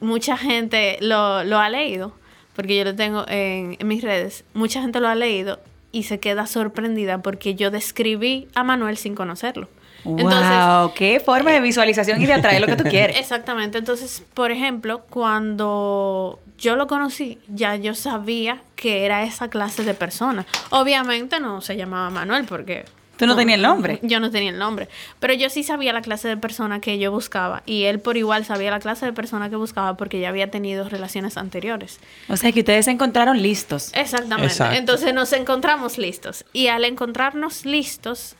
mucha 0.00 0.36
gente 0.36 0.98
lo, 1.00 1.16
ha 1.38 1.68
leído, 1.70 2.12
porque 2.54 2.76
yo 2.76 2.84
lo 2.84 2.94
tengo 2.94 3.24
en, 3.28 3.78
mis 3.86 4.02
redes, 4.02 4.44
mucha 4.52 4.82
gente 4.82 5.00
lo 5.00 5.08
ha 5.08 5.14
leído 5.14 5.60
y 5.92 6.04
se 6.04 6.18
queda 6.18 6.46
sorprendida 6.46 7.18
porque 7.18 7.54
yo 7.54 7.70
describí 7.70 8.48
a 8.54 8.64
Manuel 8.64 8.96
sin 8.96 9.14
conocerlo. 9.14 9.68
wow, 10.04 10.92
qué 10.94 11.20
forma 11.24 11.52
de 11.52 11.60
visualización 11.60 12.20
y 12.20 12.26
de 12.26 12.32
atraer 12.32 12.60
lo 12.60 12.66
que 12.66 12.76
tú 12.76 12.84
quieres. 12.84 13.16
Exactamente. 13.20 13.78
Entonces, 13.78 14.24
por 14.34 14.50
ejemplo, 14.50 15.02
cuando 15.10 16.40
yo 16.58 16.76
lo 16.76 16.86
conocí, 16.86 17.38
ya 17.48 17.76
yo 17.76 17.94
sabía 17.94 18.62
que 18.74 19.04
era 19.04 19.22
esa 19.22 19.48
clase 19.48 19.84
de 19.84 19.94
persona. 19.94 20.46
Obviamente 20.70 21.38
no 21.38 21.60
se 21.60 21.76
llamaba 21.76 22.10
Manuel 22.10 22.46
porque 22.46 22.84
Tú 23.16 23.26
no, 23.26 23.36
tenías 23.36 23.56
el 23.56 23.62
nombre. 23.62 23.98
Yo 24.02 24.20
no 24.20 24.30
tenía 24.30 24.50
el 24.50 24.58
nombre. 24.58 24.88
Pero 25.20 25.34
yo 25.34 25.50
sí 25.50 25.62
sabía 25.62 25.92
la 25.92 26.02
clase 26.02 26.28
de 26.28 26.36
persona 26.36 26.80
que 26.80 26.98
yo 26.98 27.12
buscaba. 27.12 27.62
Y 27.66 27.84
él 27.84 28.00
por 28.00 28.16
igual 28.16 28.44
sabía 28.44 28.70
la 28.70 28.80
clase 28.80 29.06
de 29.06 29.12
persona 29.12 29.50
que 29.50 29.56
buscaba 29.56 29.96
porque 29.96 30.18
ya 30.18 30.30
había 30.30 30.50
tenido 30.50 30.88
relaciones 30.88 31.36
anteriores. 31.36 32.00
O 32.28 32.36
sea 32.36 32.52
que 32.52 32.60
ustedes 32.60 32.86
se 32.86 32.90
encontraron 32.90 33.40
listos. 33.40 33.92
Exactamente. 33.94 34.54
Entonces 34.76 35.14
nos 35.14 35.32
encontramos 35.32 35.98
listos. 35.98 36.44
Y 36.52 36.68
al 36.68 36.84
encontrarnos 36.84 37.64
listos, 37.64 38.36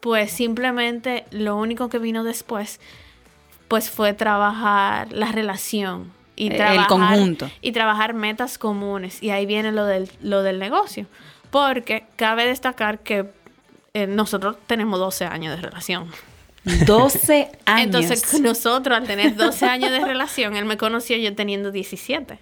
pues 0.00 0.30
simplemente 0.30 1.24
lo 1.30 1.56
único 1.56 1.88
que 1.88 1.98
vino 1.98 2.22
después, 2.22 2.80
pues 3.68 3.90
fue 3.90 4.14
trabajar 4.14 5.12
la 5.12 5.32
relación. 5.32 6.12
Y 6.36 6.50
trabajar, 6.50 6.80
el 6.80 6.86
conjunto. 6.86 7.50
Y 7.60 7.72
trabajar 7.72 8.14
metas 8.14 8.58
comunes. 8.58 9.22
Y 9.22 9.30
ahí 9.30 9.46
viene 9.46 9.72
lo 9.72 9.84
del, 9.84 10.10
lo 10.22 10.42
del 10.42 10.58
negocio. 10.58 11.06
Porque 11.50 12.06
cabe 12.16 12.46
destacar 12.46 13.00
que 13.00 13.26
eh, 13.96 14.06
nosotros 14.06 14.56
tenemos 14.66 14.98
12 15.00 15.24
años 15.24 15.56
de 15.56 15.62
relación. 15.62 16.10
12 16.84 17.48
años. 17.64 17.86
Entonces, 17.86 18.40
nosotros 18.42 18.94
al 18.94 19.06
tener 19.06 19.36
12 19.36 19.64
años 19.64 19.90
de 19.90 20.00
relación, 20.00 20.54
él 20.54 20.66
me 20.66 20.76
conoció 20.76 21.16
yo 21.16 21.34
teniendo 21.34 21.72
17. 21.72 22.38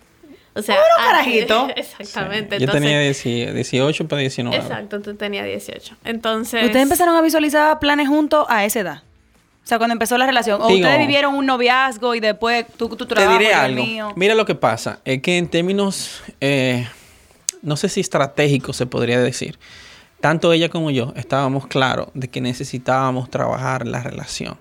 O 0.55 0.63
sea, 0.63 0.77
carajito. 0.97 1.69
Exactamente. 1.77 2.59
yo 2.59 2.69
tenía 2.69 2.99
18 2.99 4.09
para 4.09 4.21
19. 4.21 4.57
Exacto, 4.57 5.01
tú 5.01 5.15
tenías 5.15 5.47
18. 5.47 5.95
Entonces. 6.03 6.65
¿Ustedes 6.65 6.83
empezaron 6.83 7.15
a 7.15 7.23
visualizar 7.23 7.79
planes 7.79 8.09
juntos 8.09 8.47
a 8.49 8.65
esa 8.65 8.81
edad? 8.81 9.03
O 9.63 9.67
sea, 9.67 9.79
cuando 9.79 9.93
empezó 9.93 10.19
la 10.19 10.27
relación. 10.27 10.61
¿O 10.61 10.67
ustedes 10.67 10.99
vivieron 10.99 11.37
un 11.37 11.47
noviazgo 11.47 12.17
y 12.17 12.21
después 12.21 12.67
tú, 12.77 12.89
tú 12.97 13.07
Te 13.07 13.29
diré 13.29 13.55
algo. 13.55 14.13
Mira 14.17 14.35
lo 14.35 14.45
que 14.45 14.57
pasa. 14.57 14.99
Es 15.05 15.23
que 15.23 15.39
en 15.39 15.47
términos, 15.47 16.21
eh, 16.41 16.89
no 17.63 17.77
sé 17.77 17.89
si 17.89 18.01
estratégicos 18.01 18.77
se 18.77 18.87
podría 18.87 19.21
decir 19.21 19.57
tanto 20.25 20.55
ella 20.55 20.71
como 20.71 20.91
yo 20.91 21.13
estábamos 21.17 21.67
claros 21.67 22.09
de 22.15 22.29
que 22.29 22.41
necesitábamos 22.41 23.29
trabajar 23.29 23.87
la 23.87 24.03
relación 24.03 24.57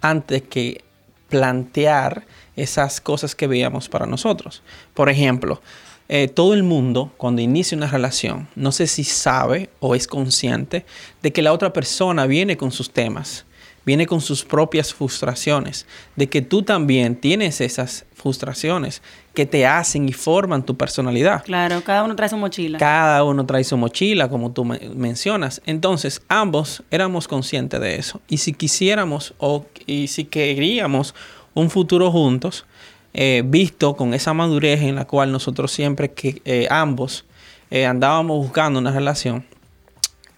antes 0.00 0.42
que 0.42 0.84
plantear 1.28 2.24
esas 2.54 3.00
cosas 3.00 3.34
que 3.34 3.48
veíamos 3.48 3.88
para 3.88 4.06
nosotros. 4.06 4.62
Por 4.94 5.08
ejemplo, 5.08 5.60
eh, 6.08 6.28
todo 6.28 6.54
el 6.54 6.62
mundo 6.62 7.12
cuando 7.16 7.42
inicia 7.42 7.76
una 7.76 7.88
relación, 7.88 8.46
no 8.54 8.70
sé 8.70 8.86
si 8.86 9.02
sabe 9.02 9.70
o 9.80 9.96
es 9.96 10.06
consciente 10.06 10.86
de 11.20 11.32
que 11.32 11.42
la 11.42 11.52
otra 11.52 11.72
persona 11.72 12.26
viene 12.26 12.56
con 12.56 12.70
sus 12.70 12.92
temas, 12.92 13.44
viene 13.88 14.06
con 14.06 14.20
sus 14.20 14.44
propias 14.44 14.92
frustraciones, 14.92 15.86
de 16.14 16.28
que 16.28 16.42
tú 16.42 16.62
también 16.62 17.16
tienes 17.16 17.62
esas 17.62 18.04
frustraciones 18.12 19.00
que 19.32 19.46
te 19.46 19.66
hacen 19.66 20.06
y 20.06 20.12
forman 20.12 20.62
tu 20.62 20.76
personalidad. 20.76 21.42
Claro, 21.42 21.82
cada 21.82 22.02
uno 22.02 22.14
trae 22.14 22.28
su 22.28 22.36
mochila. 22.36 22.76
Cada 22.76 23.24
uno 23.24 23.46
trae 23.46 23.64
su 23.64 23.78
mochila, 23.78 24.28
como 24.28 24.52
tú 24.52 24.66
mencionas. 24.66 25.62
Entonces, 25.64 26.20
ambos 26.28 26.82
éramos 26.90 27.26
conscientes 27.26 27.80
de 27.80 27.96
eso. 27.96 28.20
Y 28.28 28.36
si 28.36 28.52
quisiéramos 28.52 29.32
o 29.38 29.64
y 29.86 30.08
si 30.08 30.26
queríamos 30.26 31.14
un 31.54 31.70
futuro 31.70 32.10
juntos, 32.10 32.66
eh, 33.14 33.42
visto 33.42 33.96
con 33.96 34.12
esa 34.12 34.34
madurez 34.34 34.82
en 34.82 34.96
la 34.96 35.06
cual 35.06 35.32
nosotros 35.32 35.72
siempre 35.72 36.10
que 36.10 36.42
eh, 36.44 36.66
ambos 36.68 37.24
eh, 37.70 37.86
andábamos 37.86 38.36
buscando 38.36 38.80
una 38.80 38.92
relación, 38.92 39.46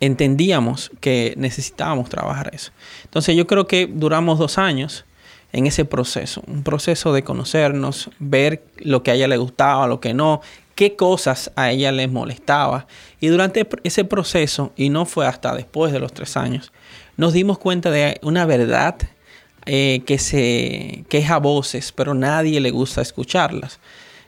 entendíamos 0.00 0.90
que 1.00 1.34
necesitábamos 1.36 2.08
trabajar 2.08 2.50
eso. 2.54 2.72
Entonces 3.04 3.36
yo 3.36 3.46
creo 3.46 3.66
que 3.66 3.86
duramos 3.86 4.38
dos 4.38 4.58
años 4.58 5.04
en 5.52 5.66
ese 5.66 5.84
proceso, 5.84 6.42
un 6.46 6.62
proceso 6.62 7.12
de 7.12 7.22
conocernos, 7.22 8.10
ver 8.18 8.62
lo 8.78 9.02
que 9.02 9.10
a 9.10 9.14
ella 9.14 9.28
le 9.28 9.36
gustaba, 9.36 9.86
lo 9.86 10.00
que 10.00 10.14
no, 10.14 10.40
qué 10.74 10.96
cosas 10.96 11.50
a 11.56 11.70
ella 11.70 11.92
le 11.92 12.08
molestaba. 12.08 12.86
Y 13.20 13.28
durante 13.28 13.68
ese 13.82 14.04
proceso, 14.04 14.72
y 14.76 14.88
no 14.88 15.04
fue 15.06 15.26
hasta 15.26 15.54
después 15.54 15.92
de 15.92 15.98
los 15.98 16.12
tres 16.14 16.36
años, 16.36 16.72
nos 17.16 17.32
dimos 17.32 17.58
cuenta 17.58 17.90
de 17.90 18.18
una 18.22 18.46
verdad 18.46 18.96
eh, 19.66 20.02
que 20.06 20.18
se 20.18 21.04
queja 21.08 21.34
a 21.34 21.38
voces, 21.38 21.92
pero 21.92 22.14
nadie 22.14 22.60
le 22.60 22.70
gusta 22.70 23.02
escucharlas. 23.02 23.80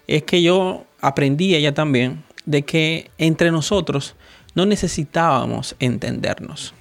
Es 0.07 0.25
que 0.25 0.43
yo 0.43 0.85
aprendí 1.00 1.55
ella 1.55 1.73
también 1.73 2.23
de 2.45 2.62
que 2.62 3.11
entre 3.17 3.50
nosotros 3.50 4.14
no 4.54 4.66
necesitábamos 4.66 5.76
entendernos. 5.78 6.75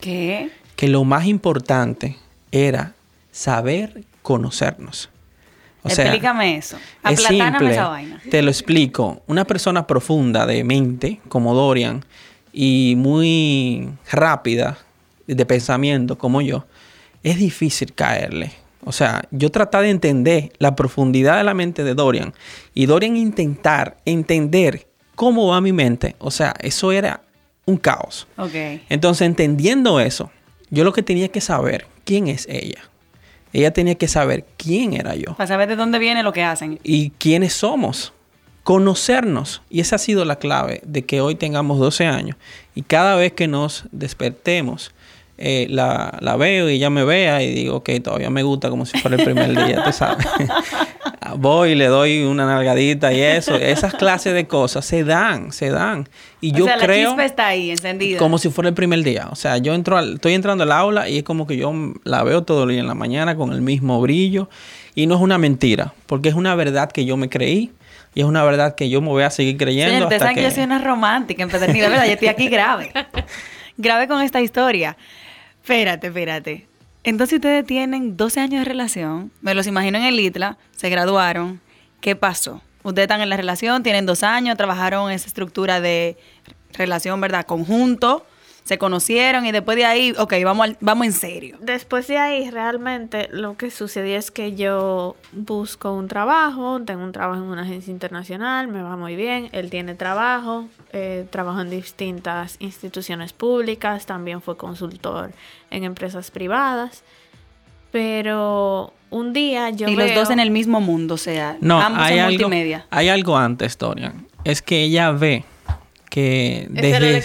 ¿Qué? 0.00 0.50
Que 0.76 0.88
lo 0.88 1.04
más 1.04 1.26
importante 1.26 2.16
era 2.52 2.94
saber 3.30 4.04
conocernos. 4.22 5.10
O 5.82 5.88
Explícame 5.88 6.56
eso. 6.56 6.78
Es 7.08 7.22
simple, 7.22 7.72
esa 7.72 7.88
vaina. 7.88 8.20
Te 8.28 8.42
lo 8.42 8.50
explico. 8.50 9.22
Una 9.26 9.44
persona 9.44 9.86
profunda 9.86 10.44
de 10.46 10.64
mente, 10.64 11.20
como 11.28 11.54
Dorian, 11.54 12.04
y 12.52 12.94
muy 12.96 13.88
rápida 14.10 14.78
de 15.26 15.46
pensamiento, 15.46 16.18
como 16.18 16.40
yo, 16.40 16.66
es 17.22 17.38
difícil 17.38 17.92
caerle. 17.92 18.52
O 18.84 18.92
sea, 18.92 19.24
yo 19.30 19.50
tratar 19.50 19.82
de 19.82 19.90
entender 19.90 20.52
la 20.58 20.76
profundidad 20.76 21.36
de 21.36 21.44
la 21.44 21.54
mente 21.54 21.84
de 21.84 21.94
Dorian 21.94 22.32
y 22.72 22.86
Dorian 22.86 23.16
intentar 23.16 23.96
entender 24.04 24.86
cómo 25.16 25.48
va 25.48 25.60
mi 25.60 25.72
mente. 25.72 26.14
O 26.20 26.30
sea, 26.30 26.54
eso 26.60 26.92
era 26.92 27.22
un 27.64 27.76
caos. 27.76 28.28
Okay. 28.36 28.84
Entonces, 28.88 29.26
entendiendo 29.26 29.98
eso, 29.98 30.30
yo 30.70 30.84
lo 30.84 30.92
que 30.92 31.02
tenía 31.02 31.28
que 31.28 31.40
saber, 31.40 31.86
¿quién 32.04 32.28
es 32.28 32.46
ella? 32.48 32.88
Ella 33.52 33.72
tenía 33.72 33.96
que 33.96 34.06
saber 34.06 34.44
quién 34.56 34.92
era 34.92 35.16
yo. 35.16 35.34
Para 35.34 35.46
saber 35.46 35.68
de 35.68 35.76
dónde 35.76 35.98
viene 35.98 36.22
lo 36.22 36.32
que 36.32 36.44
hacen. 36.44 36.78
Y 36.84 37.10
quiénes 37.10 37.54
somos. 37.54 38.12
Conocernos. 38.62 39.62
Y 39.70 39.80
esa 39.80 39.96
ha 39.96 39.98
sido 39.98 40.24
la 40.24 40.36
clave 40.36 40.80
de 40.84 41.02
que 41.02 41.20
hoy 41.20 41.36
tengamos 41.36 41.78
12 41.78 42.06
años. 42.06 42.36
Y 42.74 42.82
cada 42.82 43.16
vez 43.16 43.32
que 43.32 43.48
nos 43.48 43.84
despertemos, 43.92 44.92
eh, 45.38 45.66
la, 45.68 46.16
la, 46.20 46.36
veo 46.36 46.70
y 46.70 46.76
ella 46.76 46.88
me 46.88 47.04
vea 47.04 47.42
y 47.42 47.52
digo, 47.52 47.76
ok, 47.76 47.90
todavía 48.02 48.30
me 48.30 48.42
gusta 48.42 48.70
como 48.70 48.86
si 48.86 48.98
fuera 48.98 49.16
el 49.16 49.24
primer 49.24 49.50
día, 49.50 49.84
tú 49.84 49.92
sabes. 49.92 50.26
Voy 51.36 51.70
y 51.70 51.74
le 51.74 51.86
doy 51.86 52.22
una 52.22 52.46
nalgadita 52.46 53.12
y 53.12 53.20
eso. 53.20 53.56
Esas 53.56 53.94
clases 53.94 54.32
de 54.32 54.46
cosas 54.46 54.86
se 54.86 55.04
dan, 55.04 55.52
se 55.52 55.70
dan. 55.70 56.08
Y 56.40 56.52
yo 56.52 56.64
sea, 56.64 56.78
creo... 56.78 57.02
La 57.02 57.08
chispa 57.08 57.24
está 57.24 57.46
ahí, 57.48 57.70
encendida. 57.70 58.18
Como 58.18 58.38
si 58.38 58.48
fuera 58.48 58.68
el 58.68 58.74
primer 58.74 59.02
día. 59.02 59.28
O 59.30 59.34
sea, 59.34 59.58
yo 59.58 59.74
entro 59.74 59.98
al, 59.98 60.14
estoy 60.14 60.34
entrando 60.34 60.64
al 60.64 60.72
aula 60.72 61.08
y 61.08 61.18
es 61.18 61.22
como 61.24 61.46
que 61.46 61.56
yo 61.56 61.72
la 62.04 62.22
veo 62.22 62.44
todo 62.44 62.64
el 62.64 62.70
día 62.70 62.80
en 62.80 62.86
la 62.86 62.94
mañana 62.94 63.36
con 63.36 63.52
el 63.52 63.60
mismo 63.60 64.00
brillo. 64.00 64.48
Y 64.94 65.06
no 65.06 65.16
es 65.16 65.20
una 65.20 65.36
mentira, 65.36 65.92
porque 66.06 66.30
es 66.30 66.34
una 66.34 66.54
verdad 66.54 66.90
que 66.90 67.04
yo 67.04 67.18
me 67.18 67.28
creí. 67.28 67.72
Y 68.14 68.20
es 68.20 68.26
una 68.26 68.42
verdad 68.44 68.74
que 68.74 68.88
yo 68.88 69.02
me 69.02 69.08
voy 69.08 69.24
a 69.24 69.30
seguir 69.30 69.58
creyendo. 69.58 70.08
hasta 70.08 70.32
que... 70.32 70.42
yo 70.42 70.50
soy 70.50 70.62
una 70.62 70.78
romántica 70.78 71.42
en 71.42 71.50
¿verdad? 71.50 72.06
Yo 72.06 72.12
estoy 72.12 72.28
aquí 72.28 72.48
grave. 72.48 72.90
grave 73.76 74.08
con 74.08 74.22
esta 74.22 74.40
historia. 74.40 74.96
Espérate, 75.66 76.06
espérate. 76.06 76.68
Entonces 77.02 77.38
ustedes 77.38 77.66
tienen 77.66 78.16
12 78.16 78.38
años 78.38 78.60
de 78.60 78.64
relación, 78.66 79.32
me 79.40 79.52
los 79.52 79.66
imagino 79.66 79.98
en 79.98 80.04
el 80.04 80.20
ITLA, 80.20 80.58
se 80.70 80.88
graduaron. 80.90 81.60
¿Qué 82.00 82.14
pasó? 82.14 82.62
Ustedes 82.84 83.06
están 83.06 83.20
en 83.20 83.28
la 83.28 83.36
relación, 83.36 83.82
tienen 83.82 84.06
dos 84.06 84.22
años, 84.22 84.56
trabajaron 84.56 85.10
esa 85.10 85.26
estructura 85.26 85.80
de 85.80 86.16
relación, 86.72 87.20
¿verdad? 87.20 87.46
Conjunto 87.46 88.24
se 88.66 88.78
conocieron 88.78 89.46
y 89.46 89.52
después 89.52 89.76
de 89.76 89.84
ahí, 89.84 90.12
ok, 90.18 90.34
vamos, 90.42 90.70
vamos 90.80 91.06
en 91.06 91.12
serio. 91.12 91.56
Después 91.60 92.08
de 92.08 92.18
ahí, 92.18 92.50
realmente 92.50 93.28
lo 93.30 93.56
que 93.56 93.70
sucedió 93.70 94.18
es 94.18 94.32
que 94.32 94.56
yo 94.56 95.14
busco 95.30 95.92
un 95.92 96.08
trabajo, 96.08 96.80
tengo 96.84 97.04
un 97.04 97.12
trabajo 97.12 97.40
en 97.40 97.48
una 97.48 97.62
agencia 97.62 97.92
internacional, 97.92 98.66
me 98.66 98.82
va 98.82 98.96
muy 98.96 99.14
bien, 99.14 99.50
él 99.52 99.70
tiene 99.70 99.94
trabajo, 99.94 100.66
eh, 100.92 101.26
trabaja 101.30 101.62
en 101.62 101.70
distintas 101.70 102.56
instituciones 102.58 103.32
públicas, 103.32 104.04
también 104.04 104.42
fue 104.42 104.56
consultor 104.56 105.30
en 105.70 105.84
empresas 105.84 106.32
privadas. 106.32 107.04
Pero 107.92 108.92
un 109.10 109.32
día 109.32 109.70
yo 109.70 109.86
y 109.86 109.94
los 109.94 110.12
dos 110.12 110.30
en 110.30 110.40
el 110.40 110.50
mismo 110.50 110.80
mundo, 110.80 111.14
o 111.14 111.18
sea, 111.18 111.56
no, 111.60 111.80
ambos 111.80 112.02
hay 112.02 112.14
en 112.14 112.20
algo, 112.24 112.30
multimedia. 112.32 112.86
Hay 112.90 113.10
algo 113.10 113.36
antes, 113.36 113.78
Dorian. 113.78 114.26
Es 114.42 114.60
que 114.60 114.82
ella 114.82 115.12
ve 115.12 115.44
que 116.16 116.66
desde, 116.70 117.20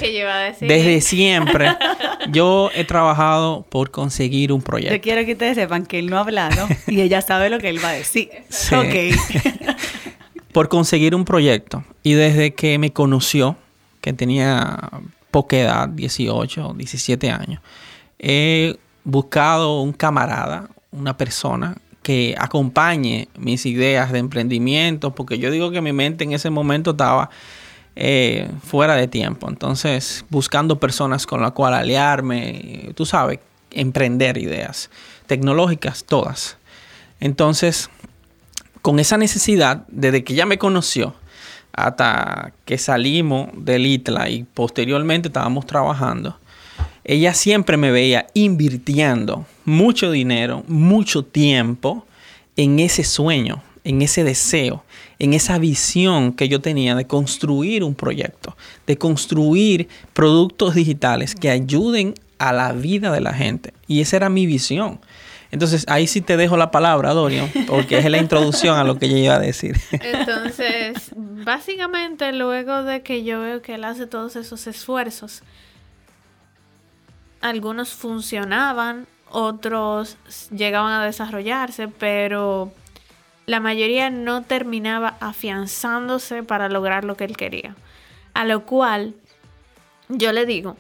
desde 0.60 1.00
siempre 1.02 1.78
yo 2.30 2.70
he 2.76 2.84
trabajado 2.84 3.66
por 3.70 3.90
conseguir 3.90 4.52
un 4.52 4.62
proyecto. 4.62 4.94
Yo 4.94 5.02
quiero 5.02 5.26
que 5.26 5.32
ustedes 5.32 5.56
sepan 5.56 5.86
que 5.86 5.98
él 5.98 6.08
no 6.10 6.18
ha 6.18 6.20
hablado 6.20 6.68
y 6.88 7.00
ella 7.00 7.22
sabe 7.22 7.50
lo 7.50 7.58
que 7.60 7.70
él 7.70 7.82
va 7.82 7.92
a 7.92 7.94
decir. 7.94 8.30
Sí. 8.50 8.76
por 10.52 10.68
conseguir 10.68 11.16
un 11.16 11.24
proyecto. 11.24 11.86
Y 12.04 12.16
desde 12.16 12.54
que 12.54 12.78
me 12.80 12.92
conoció, 12.92 13.56
que 14.02 14.12
tenía 14.12 14.78
poca 15.32 15.58
edad, 15.58 15.88
18, 15.88 16.74
17 16.76 17.32
años, 17.32 17.62
he 18.20 18.76
buscado 19.06 19.80
un 19.80 19.94
camarada, 19.94 20.70
una 20.92 21.16
persona 21.16 21.78
que 22.04 22.36
acompañe 22.38 23.30
mis 23.38 23.66
ideas 23.66 24.12
de 24.12 24.20
emprendimiento, 24.20 25.16
porque 25.16 25.40
yo 25.40 25.50
digo 25.50 25.72
que 25.72 25.80
mi 25.80 25.94
mente 25.94 26.26
en 26.26 26.34
ese 26.34 26.50
momento 26.50 26.92
estaba 26.92 27.30
eh, 27.96 28.50
fuera 28.66 28.96
de 28.96 29.08
tiempo. 29.08 29.50
Entonces, 29.50 30.26
buscando 30.30 30.80
personas 30.80 31.26
con 31.26 31.42
las 31.42 31.52
cuales 31.52 31.80
aliarme, 31.80 32.92
tú 32.96 33.06
sabes, 33.06 33.40
emprender 33.72 34.38
ideas 34.38 34.90
tecnológicas, 35.28 36.04
todas. 36.04 36.58
Entonces, 37.20 37.90
con 38.82 39.00
esa 39.00 39.18
necesidad, 39.18 39.86
desde 39.88 40.24
que 40.24 40.34
ya 40.34 40.46
me 40.46 40.58
conoció 40.58 41.16
hasta 41.74 42.52
que 42.66 42.78
salimos 42.78 43.50
del 43.54 43.86
ITLA 43.86 44.30
y 44.30 44.44
posteriormente 44.44 45.30
estábamos 45.30 45.66
trabajando, 45.66 46.38
ella 47.04 47.34
siempre 47.34 47.78
me 47.78 47.92
veía 47.92 48.28
invirtiendo 48.34 49.46
mucho 49.66 50.12
dinero, 50.12 50.64
mucho 50.68 51.24
tiempo 51.24 52.06
en 52.58 52.80
ese 52.80 53.04
sueño, 53.04 53.64
en 53.84 54.02
ese 54.02 54.24
deseo, 54.24 54.84
en 55.22 55.36
esa 55.36 55.60
visión 55.60 56.34
que 56.34 56.50
yo 56.50 56.62
tenía 56.62 56.96
de 56.96 57.06
construir 57.06 57.84
un 57.84 57.94
proyecto, 57.94 58.58
de 58.88 58.98
construir 58.98 59.88
productos 60.14 60.74
digitales 60.74 61.36
que 61.36 61.52
ayuden 61.52 62.16
a 62.40 62.52
la 62.52 62.72
vida 62.72 63.12
de 63.12 63.22
la 63.22 63.32
gente. 63.32 63.72
Y 63.86 64.02
esa 64.02 64.16
era 64.16 64.30
mi 64.30 64.48
visión. 64.48 65.00
Entonces, 65.52 65.86
ahí 65.90 66.08
sí 66.08 66.22
te 66.22 66.38
dejo 66.38 66.58
la 66.58 66.72
palabra, 66.72 67.14
Dorian, 67.14 67.52
porque 67.68 68.00
es 68.00 68.10
la 68.10 68.18
introducción 68.18 68.80
a 68.80 68.84
lo 68.84 68.98
que 68.98 69.10
yo 69.10 69.18
iba 69.18 69.36
a 69.36 69.40
decir. 69.40 69.80
Entonces, 69.92 71.12
básicamente, 71.16 72.34
luego 72.34 72.82
de 72.82 73.04
que 73.04 73.24
yo 73.24 73.42
veo 73.42 73.62
que 73.62 73.76
él 73.76 73.84
hace 73.84 74.08
todos 74.08 74.36
esos 74.36 74.66
esfuerzos, 74.66 75.44
algunos 77.42 77.90
funcionaban, 77.90 79.06
otros 79.30 80.18
llegaban 80.50 80.94
a 80.94 81.06
desarrollarse, 81.06 81.90
pero 81.90 82.74
la 83.46 83.60
mayoría 83.60 84.10
no 84.10 84.44
terminaba 84.44 85.18
afianzándose 85.20 86.44
para 86.44 86.70
lograr 86.70 87.04
lo 87.04 87.18
que 87.18 87.26
él 87.26 87.36
quería. 87.36 87.76
A 88.34 88.46
lo 88.46 88.66
cual 88.66 89.16
yo 90.10 90.32
le 90.32 90.46
digo, 90.46 90.78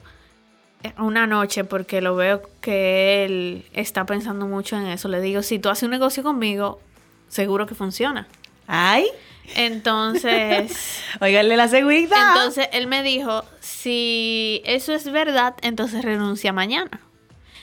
eh, 0.83 0.93
una 0.97 1.27
noche, 1.27 1.63
porque 1.63 2.01
lo 2.01 2.15
veo 2.15 2.41
que 2.61 3.25
él 3.25 3.65
está 3.73 4.05
pensando 4.05 4.47
mucho 4.47 4.77
en 4.77 4.87
eso, 4.87 5.07
le 5.09 5.21
digo, 5.21 5.41
si 5.41 5.59
tú 5.59 5.69
haces 5.69 5.83
un 5.83 5.91
negocio 5.91 6.23
conmigo, 6.23 6.79
seguro 7.27 7.65
que 7.65 7.75
funciona. 7.75 8.27
Ay. 8.67 9.07
Entonces. 9.55 11.03
Óigale 11.19 11.57
la 11.57 11.67
seguridad. 11.67 12.35
Entonces 12.35 12.69
él 12.71 12.87
me 12.87 13.03
dijo: 13.03 13.43
si 13.59 14.61
eso 14.65 14.93
es 14.93 15.11
verdad, 15.11 15.55
entonces 15.61 16.03
renuncia 16.05 16.53
mañana. 16.53 17.01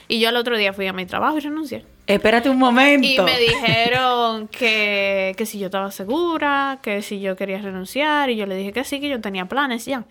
Y 0.07 0.21
yo 0.21 0.29
al 0.29 0.37
otro 0.37 0.57
día 0.57 0.73
fui 0.73 0.87
a 0.87 0.93
mi 0.93 1.07
trabajo 1.07 1.39
y 1.39 1.41
renuncié. 1.41 1.85
Espérate 2.09 2.49
un 2.49 2.59
momento. 2.59 3.07
Y 3.07 3.21
me 3.21 3.39
dijeron 3.39 4.49
que, 4.49 5.35
que 5.37 5.45
si 5.45 5.59
yo 5.59 5.67
estaba 5.67 5.91
segura, 5.91 6.79
que 6.83 7.03
si 7.03 7.21
yo 7.21 7.37
quería 7.37 7.59
renunciar. 7.59 8.31
Y 8.31 8.37
yo 8.37 8.47
le 8.47 8.57
dije 8.57 8.73
que 8.73 8.83
sí, 8.83 8.99
que 8.99 9.11
yo 9.11 9.21
tenía 9.21 9.45
planes 9.45 9.85
ya. 9.85 10.05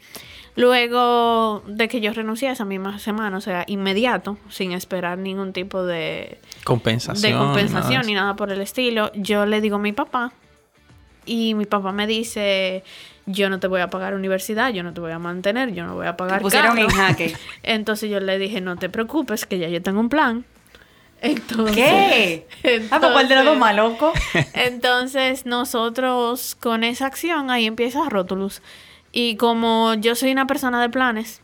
Luego 0.56 1.64
de 1.66 1.88
que 1.88 2.00
yo 2.00 2.14
renuncié 2.14 2.52
esa 2.52 2.66
misma 2.66 3.00
semana, 3.00 3.38
o 3.38 3.42
sea, 3.42 3.64
inmediato, 3.68 4.38
sin 4.48 4.74
esperar 4.74 5.18
ningún 5.18 5.54
tipo 5.54 5.84
de 5.84 6.40
compensación, 6.64 7.32
de 7.32 7.38
compensación 7.38 8.06
ni 8.06 8.14
nada 8.14 8.36
por 8.36 8.52
el 8.52 8.62
estilo, 8.62 9.12
yo 9.14 9.48
le 9.48 9.60
digo 9.60 9.78
a 9.78 9.80
mi 9.80 9.92
papá 9.92 10.34
y 11.26 11.56
mi 11.56 11.66
papá 11.66 11.92
me 11.92 12.06
dice, 12.06 12.84
yo 13.26 13.50
no 13.50 13.60
te 13.60 13.68
voy 13.68 13.82
a 13.82 13.90
pagar 13.90 14.14
universidad, 14.14 14.72
yo 14.72 14.84
no 14.84 14.94
te 14.94 15.02
voy 15.02 15.12
a 15.12 15.20
mantener, 15.20 15.74
yo 15.74 15.86
no 15.86 15.96
voy 15.96 16.08
a 16.08 16.16
pagar 16.16 16.42
pusieron 16.42 16.78
en 16.78 16.90
jaque. 16.90 17.36
Entonces 17.64 18.10
yo 18.10 18.20
le 18.20 18.38
dije, 18.40 18.62
no 18.62 18.78
te 18.78 18.90
preocupes, 18.90 19.46
que 19.46 19.58
ya 19.58 19.68
yo 19.68 19.82
tengo 19.82 20.00
un 20.00 20.10
plan. 20.10 20.46
Entonces, 21.22 21.76
¿Qué? 21.76 22.48
Entonces, 22.64 22.92
ah, 22.92 23.00
pues, 23.00 23.12
¿cuál 23.12 23.28
de 23.28 23.36
los 23.36 23.46
dos 23.46 23.58
más 23.58 23.76
loco? 23.76 24.14
entonces 24.54 25.46
nosotros 25.46 26.56
con 26.56 26.84
esa 26.84 27.08
acción 27.08 27.50
ahí 27.50 27.66
empieza 27.66 28.08
Rotulus. 28.10 28.62
Y 29.12 29.36
como 29.36 29.96
yo 29.96 30.16
soy 30.16 30.32
una 30.32 30.46
persona 30.46 30.82
de 30.82 30.90
planes, 30.90 31.42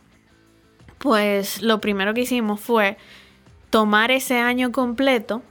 pues 0.98 1.60
lo 1.60 1.80
primero 1.80 2.14
que 2.14 2.22
hicimos 2.22 2.60
fue 2.60 2.96
tomar 3.70 4.10
ese 4.10 4.38
año 4.38 4.70
completo 4.70 5.42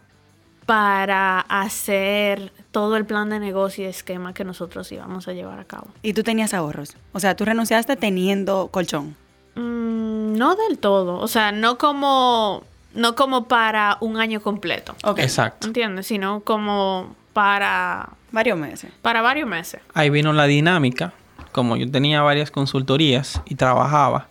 para 0.66 1.42
hacer 1.42 2.54
todo 2.72 2.96
el 2.96 3.06
plan 3.06 3.30
de 3.30 3.40
negocio 3.40 3.84
y 3.84 3.88
esquema 3.88 4.34
que 4.34 4.46
nosotros 4.46 4.92
íbamos 4.92 5.28
a 5.28 5.34
llevar 5.34 5.60
a 5.60 5.66
cabo. 5.66 5.88
¿Y 6.02 6.14
tú 6.14 6.24
tenías 6.24 6.54
ahorros? 6.54 6.96
O 7.12 7.20
sea, 7.20 7.36
tú 7.36 7.44
renunciaste 7.44 7.96
teniendo 7.98 8.70
colchón. 8.70 9.16
Mm, 9.56 10.38
no 10.38 10.56
del 10.56 10.80
todo, 10.80 11.20
o 11.20 11.28
sea, 11.28 11.52
no 11.52 11.78
como 11.78 12.64
no 12.94 13.16
como 13.16 13.48
para 13.48 13.98
un 14.02 14.18
año 14.18 14.42
completo. 14.42 14.96
Okay. 15.04 15.26
Exacto. 15.26 15.68
¿Entiendes? 15.68 16.08
Sino 16.08 16.42
como 16.42 17.16
para 17.34 18.10
varios 18.32 18.58
meses. 18.58 18.92
Para 19.02 19.22
varios 19.22 19.48
meses. 19.48 19.82
Ahí 19.94 20.10
vino 20.10 20.34
la 20.34 20.46
dinámica. 20.46 21.14
Como 21.52 21.76
yo 21.78 21.90
tenía 21.90 22.22
varias 22.22 22.50
consultorías 22.50 23.42
y 23.46 23.56
trabajaba, 23.56 24.28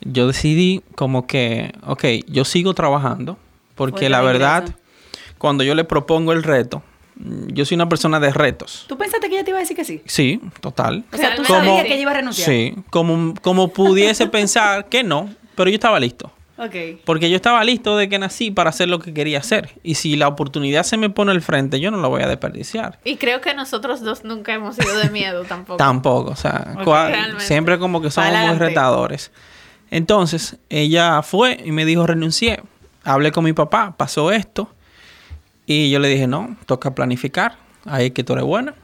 yo 0.00 0.26
decidí 0.26 0.82
como 0.94 1.26
que, 1.26 1.72
ok, 1.86 2.04
yo 2.26 2.44
sigo 2.44 2.72
trabajando 2.72 3.36
porque 3.74 4.08
la 4.08 4.22
verdad, 4.22 4.64
cuando 5.36 5.64
yo 5.64 5.74
le 5.74 5.84
propongo 5.84 6.32
el 6.32 6.42
reto, 6.42 6.82
yo 7.16 7.64
soy 7.64 7.76
una 7.76 7.88
persona 7.88 8.20
de 8.20 8.32
retos. 8.32 8.86
¿Tú 8.88 8.96
pensaste 8.96 9.28
que 9.28 9.36
ella 9.36 9.44
te 9.44 9.50
iba 9.50 9.58
a 9.58 9.60
decir 9.60 9.76
que 9.76 9.84
sí? 9.84 10.02
Sí, 10.06 10.40
total. 10.60 11.04
O 11.12 11.16
sea, 11.16 11.34
tú 11.36 11.44
sabías 11.44 11.84
que 11.84 11.92
ella 11.92 12.02
iba 12.02 12.10
a 12.10 12.14
renunciar. 12.14 12.48
Sí, 12.48 12.74
como, 12.90 13.34
como 13.42 13.68
pudiese 13.68 14.26
pensar 14.28 14.88
que 14.88 15.04
no, 15.04 15.30
pero 15.54 15.70
yo 15.70 15.74
estaba 15.74 16.00
listo. 16.00 16.32
Porque 17.04 17.28
yo 17.28 17.36
estaba 17.36 17.62
listo 17.64 17.96
de 17.96 18.08
que 18.08 18.18
nací 18.18 18.50
para 18.50 18.70
hacer 18.70 18.88
lo 18.88 18.98
que 18.98 19.12
quería 19.12 19.38
hacer. 19.38 19.78
Y 19.82 19.96
si 19.96 20.16
la 20.16 20.28
oportunidad 20.28 20.84
se 20.84 20.96
me 20.96 21.10
pone 21.10 21.32
al 21.32 21.42
frente, 21.42 21.80
yo 21.80 21.90
no 21.90 21.98
la 21.98 22.08
voy 22.08 22.22
a 22.22 22.28
desperdiciar. 22.28 22.98
Y 23.04 23.16
creo 23.16 23.40
que 23.40 23.52
nosotros 23.54 24.00
dos 24.00 24.24
nunca 24.24 24.54
hemos 24.54 24.78
ido 24.78 24.98
de 24.98 25.10
miedo 25.10 25.44
tampoco. 25.48 25.76
tampoco, 25.76 26.30
o 26.30 26.36
sea, 26.36 26.74
siempre 27.38 27.78
como 27.78 28.00
que 28.00 28.10
somos 28.10 28.32
muy 28.32 28.58
retadores. 28.58 29.30
Entonces, 29.90 30.56
ella 30.68 31.22
fue 31.22 31.60
y 31.64 31.72
me 31.72 31.84
dijo, 31.84 32.06
renuncié. 32.06 32.62
Hablé 33.04 33.30
con 33.30 33.44
mi 33.44 33.52
papá, 33.52 33.94
pasó 33.96 34.32
esto. 34.32 34.68
Y 35.64 35.90
yo 35.90 36.00
le 36.00 36.08
dije, 36.08 36.26
no, 36.26 36.56
toca 36.66 36.94
planificar. 36.94 37.56
Ahí 37.84 38.10
que 38.10 38.24
tú 38.24 38.32
eres 38.32 38.44
buena. 38.44 38.74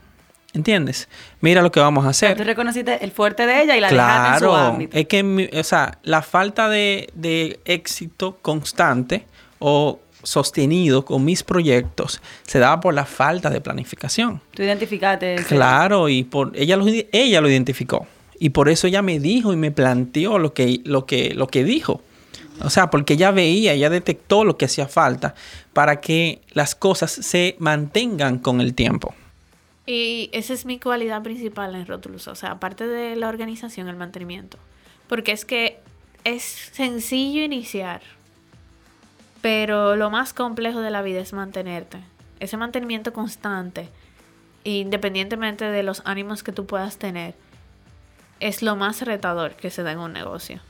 ¿Entiendes? 0.54 1.08
Mira 1.40 1.62
lo 1.62 1.72
que 1.72 1.80
vamos 1.80 2.04
a 2.04 2.10
hacer. 2.10 2.36
Tú 2.36 2.44
reconociste 2.44 3.02
el 3.02 3.10
fuerte 3.10 3.46
de 3.46 3.62
ella 3.62 3.76
y 3.76 3.80
la 3.80 3.88
dejaste 3.88 4.44
en 4.44 4.50
su 4.50 4.54
ámbito. 4.54 4.98
Es 4.98 5.06
que, 5.06 5.50
o 5.58 5.64
sea, 5.64 5.98
la 6.02 6.20
falta 6.22 6.68
de, 6.68 7.08
de 7.14 7.58
éxito 7.64 8.38
constante 8.42 9.24
o 9.58 9.98
sostenido 10.22 11.04
con 11.04 11.24
mis 11.24 11.42
proyectos 11.42 12.20
se 12.42 12.58
daba 12.58 12.80
por 12.80 12.94
la 12.94 13.04
falta 13.04 13.50
de 13.50 13.60
planificación. 13.60 14.40
Tú 14.54 14.62
identificaste. 14.62 15.36
Claro, 15.48 16.08
y 16.08 16.24
por 16.24 16.52
ella 16.54 16.76
lo, 16.76 16.86
ella 16.86 17.40
lo 17.40 17.48
identificó. 17.48 18.06
Y 18.38 18.50
por 18.50 18.68
eso 18.68 18.86
ella 18.86 19.02
me 19.02 19.20
dijo 19.20 19.52
y 19.52 19.56
me 19.56 19.70
planteó 19.70 20.38
lo 20.38 20.52
que, 20.52 20.80
lo 20.84 21.06
que, 21.06 21.32
lo 21.34 21.46
que 21.46 21.64
dijo. 21.64 22.02
O 22.60 22.70
sea, 22.70 22.90
porque 22.90 23.14
ella 23.14 23.30
veía, 23.30 23.72
ella 23.72 23.88
detectó 23.88 24.44
lo 24.44 24.56
que 24.56 24.66
hacía 24.66 24.86
falta 24.86 25.34
para 25.72 26.00
que 26.00 26.40
las 26.52 26.74
cosas 26.74 27.10
se 27.10 27.56
mantengan 27.58 28.38
con 28.38 28.60
el 28.60 28.74
tiempo. 28.74 29.14
Y 29.86 30.30
esa 30.32 30.54
es 30.54 30.64
mi 30.64 30.78
cualidad 30.78 31.22
principal 31.22 31.74
en 31.74 31.86
Rotulus, 31.86 32.28
o 32.28 32.34
sea, 32.34 32.52
aparte 32.52 32.86
de 32.86 33.16
la 33.16 33.28
organización, 33.28 33.88
el 33.88 33.96
mantenimiento. 33.96 34.58
Porque 35.08 35.32
es 35.32 35.44
que 35.44 35.80
es 36.24 36.42
sencillo 36.42 37.42
iniciar, 37.42 38.00
pero 39.40 39.96
lo 39.96 40.08
más 40.10 40.32
complejo 40.32 40.80
de 40.80 40.90
la 40.90 41.02
vida 41.02 41.20
es 41.20 41.32
mantenerte. 41.32 41.98
Ese 42.38 42.56
mantenimiento 42.56 43.12
constante, 43.12 43.88
independientemente 44.62 45.64
de 45.64 45.82
los 45.82 46.02
ánimos 46.04 46.44
que 46.44 46.52
tú 46.52 46.66
puedas 46.66 46.98
tener, 46.98 47.34
es 48.38 48.62
lo 48.62 48.76
más 48.76 49.02
retador 49.02 49.54
que 49.54 49.70
se 49.70 49.82
da 49.82 49.92
en 49.92 49.98
un 49.98 50.12
negocio, 50.12 50.60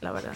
la 0.00 0.10
verdad. 0.12 0.34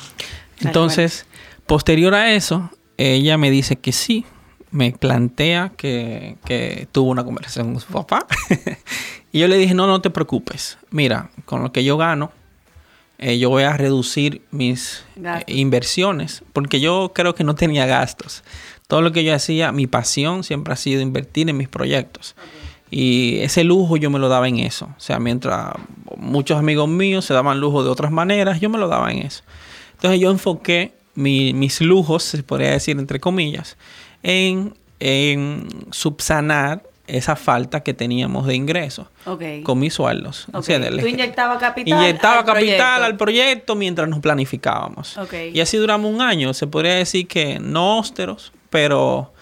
Entonces, 0.61 1.27
posterior 1.67 2.15
a 2.15 2.33
eso, 2.33 2.71
ella 2.97 3.39
me 3.39 3.51
dice 3.51 3.77
que 3.77 3.93
sí, 3.93 4.25
me 4.71 4.93
plantea 4.93 5.73
que, 5.77 6.37
que 6.45 6.89
tuvo 6.93 7.11
una 7.11 7.25
conversación 7.25 7.73
con 7.73 7.81
su 7.81 7.93
papá. 7.93 8.27
y 9.33 9.41
yo 9.41 9.49
le 9.49 9.57
dije, 9.57 9.75
no, 9.75 9.87
no 9.87 10.01
te 10.01 10.11
preocupes. 10.11 10.79
Mira, 10.91 11.31
con 11.45 11.63
lo 11.63 11.73
que 11.73 11.85
yo 11.85 11.97
gano, 11.97 12.33
eh, 13.23 13.39
yo 13.39 13.51
voy 13.51 13.65
a 13.65 13.77
reducir 13.77 14.41
mis 14.51 15.05
eh, 15.23 15.45
inversiones, 15.49 16.43
porque 16.55 16.81
yo 16.81 17.13
creo 17.15 17.35
que 17.35 17.45
no 17.45 17.55
tenía 17.55 17.85
gastos. 17.85 18.43
Todo 18.87 19.03
lo 19.03 19.13
que 19.13 19.25
yo 19.25 19.35
hacía, 19.35 19.73
mi 19.73 19.87
pasión 19.87 20.43
siempre 20.43 20.73
ha 20.73 20.77
sido 20.77 21.03
invertir 21.03 21.51
en 21.51 21.59
mis 21.59 21.69
proyectos. 21.69 22.35
Y 22.91 23.37
ese 23.41 23.63
lujo 23.63 23.99
yo 23.99 24.11
me 24.11 24.19
lo 24.19 24.31
daba 24.31 24.49
en 24.49 24.59
eso. 24.59 24.87
O 24.97 25.01
sea, 25.01 25.21
mientras 25.21 25.75
muchos 26.17 26.59
amigos 26.59 26.89
míos 26.89 27.27
se 27.27 27.35
daban 27.35 27.61
lujo 27.61 27.85
de 27.85 27.91
otras 27.91 28.11
maneras, 28.11 28.59
yo 28.59 28.71
me 28.71 28.79
lo 28.79 28.89
daba 28.89 29.13
en 29.13 29.19
eso. 29.19 29.43
Entonces 29.93 30.19
yo 30.19 30.31
enfoqué 30.31 30.95
mis 31.15 31.81
lujos, 31.83 32.23
se 32.23 32.43
podría 32.43 32.71
decir 32.71 32.99
entre 32.99 33.21
comillas, 33.21 33.77
en, 34.23 34.75
en 34.99 35.69
subsanar 35.91 36.83
esa 37.07 37.37
falta 37.37 37.81
que 37.81 37.93
teníamos 37.93 38.47
de 38.47 38.55
ingresos 38.55 39.07
con 39.65 39.79
mis 39.79 39.95
sueldos. 39.95 40.47
Tú 41.03 41.09
inyectabas 41.09 41.59
capital. 41.59 41.99
Inyectaba 41.99 42.45
capital 42.45 43.03
al 43.03 43.17
proyecto 43.17 43.75
mientras 43.75 44.09
nos 44.09 44.21
planificábamos. 44.21 45.19
Y 45.53 45.61
así 45.61 45.77
duramos 45.77 46.13
un 46.13 46.21
año. 46.21 46.55
Se 46.55 46.67
podría 46.67 46.95
decir 46.95 47.27
que 47.27 47.59
no 47.61 47.95
austeros, 47.95 48.53
pero 48.71 49.33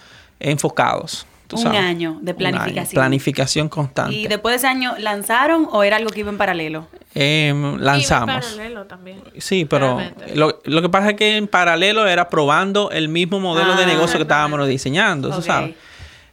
enfocados. 0.41 1.27
Un 1.53 1.67
año 1.69 2.19
de 2.21 2.35
planificación. 2.35 3.01
planificación 3.01 3.69
constante. 3.69 4.15
¿Y 4.15 4.27
después 4.27 4.53
de 4.53 4.57
ese 4.57 4.67
año 4.67 4.95
lanzaron 4.99 5.69
o 5.71 5.83
era 5.83 5.97
algo 5.97 6.11
que 6.11 6.21
iba 6.21 6.31
en 6.31 6.39
paralelo? 6.39 6.87
Em, 7.15 7.79
lanzamos. 7.79 8.35
en 8.35 8.41
paralelo 8.41 8.85
también. 8.87 9.21
Sí, 9.39 9.65
pero 9.65 10.01
lo, 10.35 10.83
que 10.83 10.89
pasa 10.89 11.11
es 11.11 11.17
que 11.17 11.37
en 11.37 11.49
paralelo 11.49 12.07
era 12.07 12.29
probando 12.29 12.91
el 12.91 13.09
mismo 13.09 13.41
modelo 13.41 13.75
de 13.77 13.85
ah, 13.85 13.87
negocio 13.87 14.19
que 14.19 14.23
estábamos 14.23 14.67
diseñando, 14.69 15.41
¿sabes? 15.43 15.75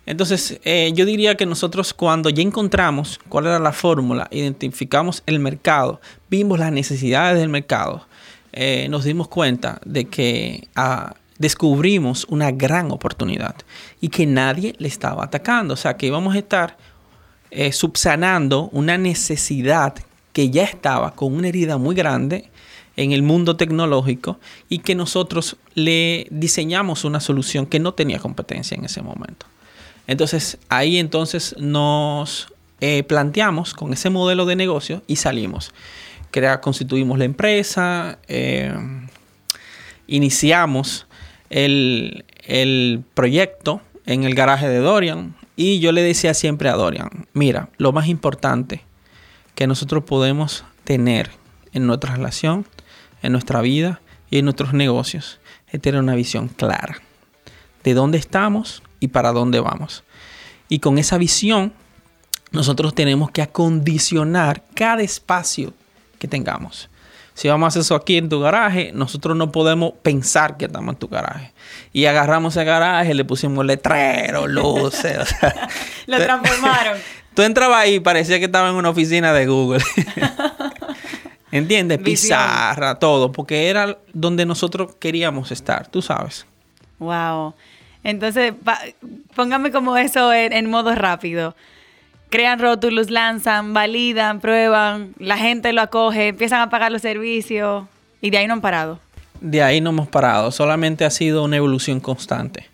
Entonces, 0.05 0.59
eh, 0.63 0.91
yo 0.93 1.05
diría 1.05 1.35
que 1.35 1.45
nosotros 1.47 1.93
cuando 1.93 2.29
ya 2.29 2.43
encontramos 2.43 3.19
cuál 3.27 3.47
era 3.47 3.57
la 3.57 3.71
fórmula, 3.71 4.27
identificamos 4.29 5.23
el 5.25 5.39
mercado, 5.39 5.99
vimos 6.29 6.59
las 6.59 6.71
necesidades 6.71 7.39
del 7.39 7.49
mercado, 7.49 8.05
eh, 8.53 8.87
nos 8.89 9.03
dimos 9.03 9.27
cuenta 9.27 9.79
de 9.83 10.05
que 10.05 10.67
ah, 10.75 11.15
descubrimos 11.37 12.25
una 12.29 12.51
gran 12.51 12.91
oportunidad 12.91 13.55
y 14.01 14.09
que 14.09 14.25
nadie 14.25 14.75
le 14.77 14.87
estaba 14.87 15.23
atacando. 15.23 15.73
O 15.73 15.77
sea, 15.77 15.97
que 15.97 16.07
íbamos 16.07 16.35
a 16.35 16.39
estar 16.39 16.77
eh, 17.51 17.71
subsanando 17.71 18.69
una 18.71 18.97
necesidad 18.97 19.95
que 20.33 20.49
ya 20.49 20.63
estaba 20.63 21.11
con 21.11 21.33
una 21.33 21.47
herida 21.47 21.77
muy 21.77 21.95
grande 21.95 22.49
en 22.97 23.11
el 23.11 23.23
mundo 23.23 23.57
tecnológico 23.57 24.39
y 24.69 24.79
que 24.79 24.95
nosotros 24.95 25.57
le 25.73 26.27
diseñamos 26.31 27.03
una 27.03 27.19
solución 27.19 27.65
que 27.65 27.79
no 27.79 27.93
tenía 27.93 28.19
competencia 28.19 28.75
en 28.75 28.85
ese 28.85 29.01
momento. 29.01 29.45
Entonces 30.07 30.57
ahí 30.69 30.97
entonces 30.97 31.55
nos 31.57 32.47
eh, 32.81 33.03
planteamos 33.03 33.73
con 33.73 33.93
ese 33.93 34.09
modelo 34.09 34.45
de 34.45 34.55
negocio 34.55 35.01
y 35.07 35.17
salimos. 35.17 35.73
Constituimos 36.61 37.17
la 37.17 37.23
empresa, 37.23 38.19
eh, 38.27 38.73
iniciamos 40.05 41.07
el, 41.49 42.25
el 42.43 43.03
proyecto 43.13 43.81
en 44.05 44.23
el 44.23 44.35
garaje 44.35 44.67
de 44.67 44.79
Dorian 44.79 45.35
y 45.55 45.79
yo 45.79 45.91
le 45.91 46.01
decía 46.01 46.33
siempre 46.33 46.69
a 46.69 46.73
Dorian, 46.75 47.27
mira, 47.33 47.69
lo 47.77 47.91
más 47.91 48.07
importante 48.07 48.81
que 49.55 49.67
nosotros 49.67 50.03
podemos 50.03 50.65
tener 50.83 51.31
en 51.73 51.87
nuestra 51.87 52.15
relación, 52.15 52.65
en 53.21 53.31
nuestra 53.31 53.61
vida 53.61 54.01
y 54.29 54.39
en 54.39 54.45
nuestros 54.45 54.73
negocios 54.73 55.39
es 55.69 55.81
tener 55.81 55.99
una 55.99 56.15
visión 56.15 56.47
clara 56.47 57.01
de 57.83 57.93
dónde 57.93 58.17
estamos 58.17 58.83
y 58.99 59.09
para 59.09 59.31
dónde 59.31 59.59
vamos. 59.59 60.03
Y 60.67 60.79
con 60.79 60.97
esa 60.97 61.17
visión, 61.17 61.73
nosotros 62.51 62.95
tenemos 62.95 63.31
que 63.31 63.41
acondicionar 63.41 64.63
cada 64.73 65.03
espacio 65.03 65.73
que 66.17 66.27
tengamos. 66.27 66.89
Si 67.35 67.49
vamos 67.49 67.65
a 67.65 67.67
hacer 67.67 67.81
eso 67.81 67.95
aquí 67.95 68.17
en 68.17 68.29
tu 68.29 68.39
garaje, 68.39 68.91
nosotros 68.93 69.35
no 69.35 69.51
podemos 69.51 69.93
pensar 70.01 70.57
que 70.57 70.65
estamos 70.65 70.93
en 70.93 70.99
tu 70.99 71.09
garaje. 71.09 71.53
Y 71.91 72.05
agarramos 72.05 72.55
el 72.55 72.65
garaje, 72.65 73.13
le 73.13 73.25
pusimos 73.25 73.65
letrero, 73.65 74.47
luces. 74.47 75.35
Lo 76.07 76.17
transformaron. 76.17 76.97
Tú 77.35 77.41
entrabas 77.41 77.79
ahí 77.79 77.95
y 77.95 77.99
parecía 77.99 78.39
que 78.39 78.45
estaba 78.45 78.69
en 78.69 78.75
una 78.75 78.89
oficina 78.89 79.33
de 79.33 79.45
Google. 79.45 79.83
¿Entiendes? 81.51 81.99
Pizarra, 81.99 82.97
todo, 82.99 83.33
porque 83.33 83.69
era 83.69 83.97
donde 84.13 84.45
nosotros 84.45 84.95
queríamos 84.99 85.51
estar, 85.51 85.87
tú 85.87 86.01
sabes. 86.01 86.45
Wow. 86.99 87.53
Entonces, 88.03 88.53
póngame 89.35 89.71
como 89.71 89.97
eso 89.97 90.31
en, 90.31 90.69
modo 90.69 90.95
rápido. 90.95 91.55
Crean 92.35 92.59
rótulos, 92.59 93.11
lanzan, 93.11 93.73
validan, 93.73 94.41
prueban, 94.41 95.13
la 95.19 95.37
gente 95.37 95.71
lo 95.71 95.79
acoge, 95.79 96.27
empiezan 96.27 96.59
a 96.59 96.69
pagar 96.69 96.91
los 96.91 97.01
servicios 97.01 97.85
y 98.19 98.29
de 98.29 98.37
ahí 98.37 98.45
no 98.45 98.55
han 98.55 98.59
parado. 98.59 98.99
De 99.39 99.63
ahí 99.63 99.79
no 99.79 99.91
hemos 99.91 100.09
parado, 100.09 100.51
solamente 100.51 101.05
ha 101.05 101.11
sido 101.11 101.45
una 101.45 101.55
evolución 101.55 102.01
constante. 102.01 102.67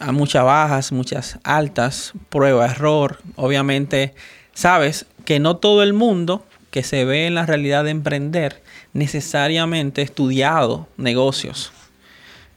Hay 0.00 0.12
muchas 0.12 0.42
bajas, 0.42 0.90
muchas 0.90 1.38
altas, 1.44 2.14
prueba, 2.30 2.64
error. 2.64 3.18
Obviamente, 3.34 4.14
sabes 4.54 5.04
que 5.26 5.38
no 5.38 5.58
todo 5.58 5.82
el 5.82 5.92
mundo 5.92 6.42
que 6.70 6.82
se 6.82 7.04
ve 7.04 7.26
en 7.26 7.34
la 7.34 7.44
realidad 7.44 7.84
de 7.84 7.90
emprender 7.90 8.62
necesariamente 8.94 10.00
estudiado 10.00 10.88
negocios. 10.96 11.72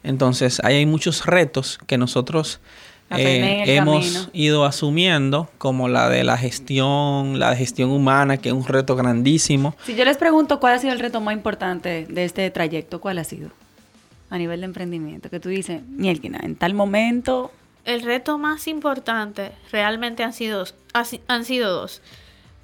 Entonces, 0.03 0.61
ahí 0.63 0.77
hay 0.77 0.85
muchos 0.85 1.25
retos 1.25 1.77
que 1.87 1.97
nosotros 1.97 2.61
eh, 3.11 3.63
hemos 3.75 4.29
ido 4.33 4.65
asumiendo, 4.65 5.49
como 5.57 5.87
la 5.87 6.09
de 6.09 6.23
la 6.23 6.37
gestión, 6.37 7.39
la 7.39 7.55
gestión 7.55 7.89
humana, 7.89 8.37
que 8.37 8.49
es 8.49 8.55
un 8.55 8.65
reto 8.65 8.95
grandísimo. 8.95 9.75
Si 9.85 9.95
yo 9.95 10.05
les 10.05 10.17
pregunto 10.17 10.59
cuál 10.59 10.75
ha 10.75 10.79
sido 10.79 10.93
el 10.93 10.99
reto 10.99 11.21
más 11.21 11.33
importante 11.33 12.05
de 12.07 12.25
este 12.25 12.49
trayecto, 12.51 13.01
¿cuál 13.01 13.17
ha 13.17 13.23
sido? 13.23 13.49
A 14.29 14.37
nivel 14.37 14.61
de 14.61 14.65
emprendimiento, 14.65 15.29
que 15.29 15.39
tú 15.39 15.49
dices, 15.49 15.81
Mielkina, 15.87 16.39
en 16.43 16.55
tal 16.55 16.73
momento... 16.73 17.51
El 17.85 18.03
reto 18.03 18.37
más 18.37 18.67
importante 18.67 19.51
realmente 19.71 20.23
han 20.23 20.33
sido, 20.33 20.65
han 21.27 21.45
sido 21.45 21.71
dos. 21.71 22.01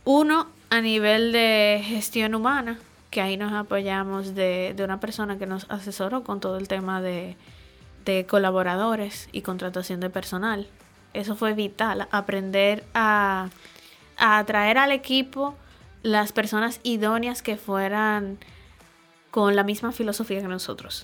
Uno, 0.04 0.48
a 0.70 0.82
nivel 0.82 1.32
de 1.32 1.82
gestión 1.84 2.36
humana, 2.36 2.78
que 3.16 3.22
ahí 3.22 3.38
nos 3.38 3.54
apoyamos 3.54 4.36
de, 4.36 4.76
una 4.84 5.00
persona 5.00 5.38
que 5.38 5.46
nos 5.46 5.66
asesoró 5.70 6.24
con 6.24 6.42
todo 6.42 6.58
el 6.58 6.68
tema 6.68 7.02
de, 7.02 7.38
colaboradores 8.28 9.30
y 9.32 9.42
contratación 9.42 10.00
de 10.00 10.10
personal. 10.10 10.68
Eso 11.14 11.36
fue 11.36 11.54
vital, 11.54 12.08
aprender 12.12 12.84
a, 12.94 13.50
atraer 14.18 14.78
al 14.78 14.92
equipo 14.92 15.56
las 16.04 16.32
personas 16.32 16.80
idóneas 16.84 17.42
que 17.42 17.58
fueran 17.58 18.38
con 19.32 19.56
la 19.56 19.64
misma 19.64 19.92
filosofía 19.92 20.42
que 20.42 20.48
nosotros. 20.48 21.04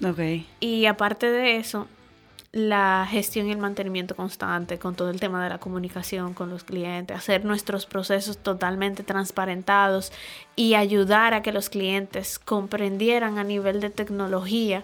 Y 0.59 0.85
aparte 0.85 1.31
de 1.31 1.57
eso, 1.57 1.87
la 2.51 3.07
gestión 3.09 3.47
y 3.47 3.51
el 3.51 3.57
mantenimiento 3.57 4.15
constante 4.15 4.77
con 4.77 4.95
todo 4.95 5.09
el 5.09 5.19
tema 5.19 5.41
de 5.43 5.49
la 5.49 5.57
comunicación 5.57 6.33
con 6.33 6.49
los 6.49 6.65
clientes, 6.65 7.17
hacer 7.17 7.45
nuestros 7.45 7.85
procesos 7.85 8.37
totalmente 8.37 9.03
transparentados 9.03 10.11
y 10.55 10.75
ayudar 10.75 11.33
a 11.33 11.41
que 11.41 11.53
los 11.53 11.69
clientes 11.69 12.37
comprendieran 12.39 13.37
a 13.37 13.43
nivel 13.43 13.79
de 13.79 13.89
tecnología 13.89 14.83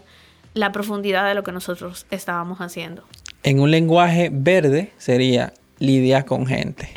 la 0.57 0.71
profundidad 0.71 1.27
de 1.27 1.35
lo 1.35 1.43
que 1.43 1.51
nosotros 1.51 2.05
estábamos 2.11 2.59
haciendo. 2.59 3.03
En 3.43 3.59
un 3.59 3.71
lenguaje 3.71 4.29
verde 4.31 4.91
sería 4.97 5.53
lidiar 5.79 6.25
con 6.25 6.45
gente. 6.45 6.89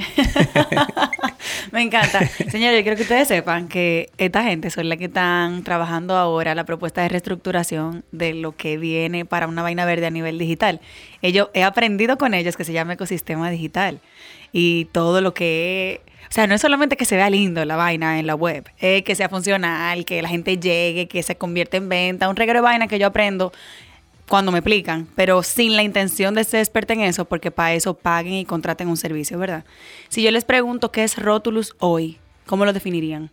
Me 1.72 1.82
encanta. 1.82 2.26
Señores, 2.26 2.78
yo 2.78 2.82
quiero 2.82 2.96
que 2.96 3.02
ustedes 3.02 3.28
sepan 3.28 3.68
que 3.68 4.10
esta 4.18 4.42
gente 4.42 4.70
son 4.70 4.88
las 4.88 4.98
que 4.98 5.04
están 5.04 5.62
trabajando 5.62 6.16
ahora 6.16 6.54
la 6.54 6.64
propuesta 6.64 7.02
de 7.02 7.08
reestructuración 7.10 8.04
de 8.10 8.34
lo 8.34 8.56
que 8.56 8.78
viene 8.78 9.24
para 9.24 9.46
una 9.46 9.62
vaina 9.62 9.84
verde 9.84 10.06
a 10.06 10.10
nivel 10.10 10.38
digital. 10.38 10.80
Ellos, 11.22 11.48
he 11.54 11.62
aprendido 11.62 12.16
con 12.16 12.34
ellos 12.34 12.56
que 12.56 12.64
se 12.64 12.72
llama 12.72 12.94
ecosistema 12.94 13.50
digital 13.50 14.00
y 14.52 14.86
todo 14.86 15.20
lo 15.20 15.34
que... 15.34 16.00
O 16.30 16.32
sea, 16.32 16.46
no 16.46 16.54
es 16.54 16.60
solamente 16.60 16.96
que 16.96 17.04
se 17.04 17.16
vea 17.16 17.28
lindo 17.28 17.64
la 17.64 17.74
vaina 17.74 18.20
en 18.20 18.26
la 18.28 18.36
web, 18.36 18.70
es 18.78 19.02
que 19.02 19.16
sea 19.16 19.28
funcional, 19.28 20.04
que 20.04 20.22
la 20.22 20.28
gente 20.28 20.58
llegue, 20.58 21.08
que 21.08 21.24
se 21.24 21.34
convierta 21.34 21.76
en 21.76 21.88
venta, 21.88 22.28
un 22.28 22.36
regalo 22.36 22.58
de 22.58 22.62
vaina 22.62 22.86
que 22.86 23.00
yo 23.00 23.08
aprendo 23.08 23.52
cuando 24.28 24.52
me 24.52 24.58
explican, 24.58 25.08
pero 25.16 25.42
sin 25.42 25.74
la 25.74 25.82
intención 25.82 26.36
de 26.36 26.44
ser 26.44 26.60
experta 26.60 26.92
en 26.92 27.00
eso, 27.00 27.24
porque 27.24 27.50
para 27.50 27.74
eso 27.74 27.94
paguen 27.94 28.34
y 28.34 28.44
contraten 28.44 28.86
un 28.86 28.96
servicio, 28.96 29.40
¿verdad? 29.40 29.64
Si 30.08 30.22
yo 30.22 30.30
les 30.30 30.44
pregunto 30.44 30.92
qué 30.92 31.02
es 31.02 31.18
Rotulus 31.18 31.74
hoy, 31.80 32.18
¿cómo 32.46 32.64
lo 32.64 32.72
definirían? 32.72 33.32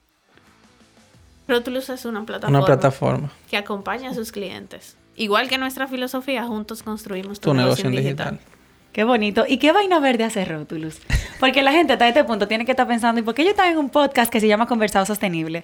Rotulus 1.47 1.89
es 1.89 2.03
una 2.05 2.25
plataforma, 2.25 2.57
una 2.57 2.65
plataforma. 2.65 3.31
que 3.47 3.57
acompaña 3.57 4.09
a 4.09 4.15
sus 4.15 4.31
clientes. 4.31 4.97
Igual 5.15 5.49
que 5.49 5.59
nuestra 5.59 5.87
filosofía, 5.87 6.45
juntos 6.45 6.81
construimos 6.81 7.39
tu, 7.39 7.53
negocio, 7.53 7.91
digital. 7.91 8.39
Qué 8.91 9.03
bonito. 9.03 9.45
¿Y 9.47 9.57
qué 9.57 9.71
vaina 9.71 9.99
verde 9.99 10.23
hace 10.23 10.43
Rotulus? 10.45 10.99
Porque 11.39 11.61
la 11.61 11.71
gente 11.71 11.93
hasta 11.93 12.07
este 12.07 12.23
punto 12.23 12.47
tiene 12.47 12.65
que 12.65 12.71
estar 12.71 12.87
pensando, 12.87 13.21
¿y 13.21 13.23
por 13.23 13.35
qué 13.35 13.43
yo 13.43 13.51
estaba 13.51 13.69
en 13.69 13.77
un 13.77 13.89
podcast 13.89 14.31
que 14.31 14.39
se 14.39 14.47
llama 14.47 14.65
Conversado 14.65 15.05
Sostenible? 15.05 15.63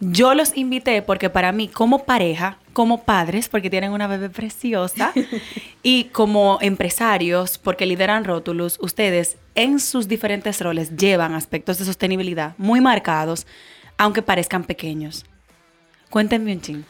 Yo 0.00 0.34
los 0.34 0.54
invité 0.54 1.00
porque 1.00 1.30
para 1.30 1.50
mí, 1.52 1.68
como 1.68 2.04
pareja, 2.04 2.58
como 2.74 3.04
padres, 3.04 3.48
porque 3.48 3.70
tienen 3.70 3.92
una 3.92 4.06
bebé 4.06 4.28
preciosa, 4.28 5.12
y 5.82 6.04
como 6.04 6.58
empresarios, 6.60 7.56
porque 7.56 7.86
lideran 7.86 8.24
Rotulus, 8.24 8.78
ustedes 8.80 9.38
en 9.54 9.80
sus 9.80 10.08
diferentes 10.08 10.60
roles 10.60 10.94
llevan 10.94 11.34
aspectos 11.34 11.78
de 11.78 11.86
sostenibilidad 11.86 12.54
muy 12.58 12.82
marcados, 12.82 13.46
aunque 13.96 14.20
parezcan 14.20 14.64
pequeños. 14.64 15.24
Cuéntenme 16.10 16.52
un 16.52 16.60
ching. 16.60 16.84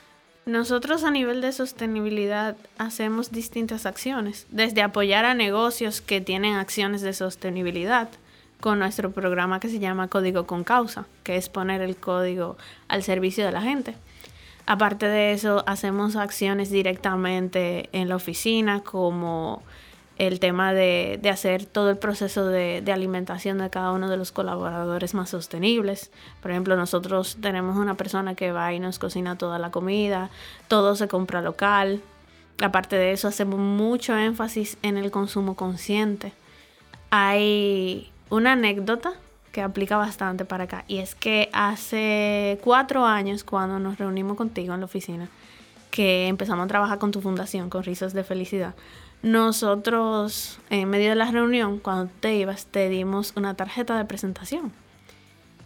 Nosotros 0.45 1.05
a 1.05 1.11
nivel 1.11 1.41
de 1.41 1.53
sostenibilidad 1.53 2.57
hacemos 2.79 3.31
distintas 3.31 3.87
acciones, 3.87 4.47
desde 4.51 4.83
apoyar 4.83 5.25
a 5.25 5.35
negocios 5.35 6.01
que 6.01 6.21
tienen 6.21 6.57
acciones 6.57 7.01
de 7.01 7.15
sostenibilidad 7.15 8.09
con 8.65 8.79
nuestro 8.79 9.11
programa 9.11 9.61
que 9.61 9.69
se 9.69 9.79
llama 9.79 10.09
Código 10.09 10.47
con 10.47 10.65
Causa, 10.65 11.05
que 11.23 11.37
es 11.37 11.51
poner 11.51 11.83
el 11.83 11.97
código 11.99 12.57
al 12.89 13.03
servicio 13.03 13.45
de 13.45 13.53
la 13.53 13.61
gente. 13.61 13.95
Aparte 14.65 15.05
de 15.05 15.35
eso, 15.35 15.63
hacemos 15.67 16.17
acciones 16.17 16.71
directamente 16.71 17.91
en 17.93 18.09
la 18.09 18.17
oficina 18.17 18.81
como 18.81 19.63
el 20.17 20.41
tema 20.41 20.73
de, 20.73 21.21
hacer 21.31 21.67
todo 21.67 21.91
el 21.91 21.99
proceso 21.99 22.47
de, 22.47 22.83
alimentación 22.91 23.59
de 23.59 23.69
cada 23.69 23.93
uno 23.93 24.09
de 24.09 24.17
los 24.17 24.33
colaboradores 24.33 25.13
más 25.13 25.29
sostenibles. 25.29 26.11
Por 26.41 26.51
ejemplo, 26.51 26.75
nosotros 26.75 27.37
tenemos 27.43 27.77
una 27.77 27.99
persona 27.99 28.35
que 28.35 28.51
va 28.51 28.73
y 28.73 28.81
nos 28.81 28.99
cocina 28.99 29.37
toda 29.37 29.59
la 29.59 29.71
comida, 29.71 30.31
todo 30.69 30.97
se 30.97 31.07
compra 31.07 31.43
local. 31.43 32.01
Aparte 32.63 32.97
de 32.97 33.13
eso, 33.13 33.29
hacemos 33.29 33.61
mucho 33.61 34.17
énfasis 34.17 34.79
en 34.81 34.97
el 34.97 35.11
consumo 35.11 35.55
consciente. 35.55 36.33
Hay 37.11 38.11
una 38.35 38.53
anécdota 38.53 39.13
que 39.53 39.63
aplica 39.63 39.97
bastante 39.97 40.45
para 40.45 40.65
acá 40.65 40.85
y 40.89 40.99
es 40.99 41.15
que 41.15 41.49
hace 41.53 42.59
cuatro 42.63 43.07
años 43.07 43.45
cuando 43.45 43.79
nos 43.79 43.99
reunimos 43.99 44.37
contigo 44.37 44.75
en 44.75 44.81
la 44.81 44.87
oficina, 44.87 45.29
que 45.91 46.27
empezamos 46.27 46.65
a 46.65 46.69
trabajar 46.69 46.99
con 46.99 47.13
tu 47.13 47.21
fundación, 47.21 47.71
con 47.71 47.85
Rizos 47.85 48.13
de 48.13 48.25
Felicidad, 48.25 48.75
nosotros, 49.23 50.59
en 50.69 50.91
medio 50.91 51.11
de 51.11 51.15
la 51.15 51.31
reunión, 51.31 51.79
cuando 51.79 52.13
te 52.21 52.35
ibas, 52.35 52.67
te 52.67 52.89
dimos 52.89 53.33
una 53.37 53.55
tarjeta 53.55 53.97
de 53.97 54.05
presentación. 54.05 54.71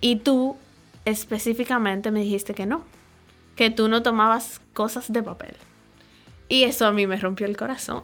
Y 0.01 0.17
tú 0.17 0.57
específicamente 1.05 2.13
me 2.13 2.21
dijiste 2.21 2.55
que 2.55 2.67
no, 2.67 2.83
que 3.57 3.71
tú 3.71 3.89
no 3.89 4.03
tomabas 4.03 4.61
cosas 4.75 5.13
de 5.13 5.23
papel. 5.25 5.57
Y 6.49 6.65
eso 6.65 6.87
a 6.87 6.93
mí 6.93 7.07
me 7.07 7.17
rompió 7.17 7.47
el 7.47 7.57
corazón. 7.57 8.03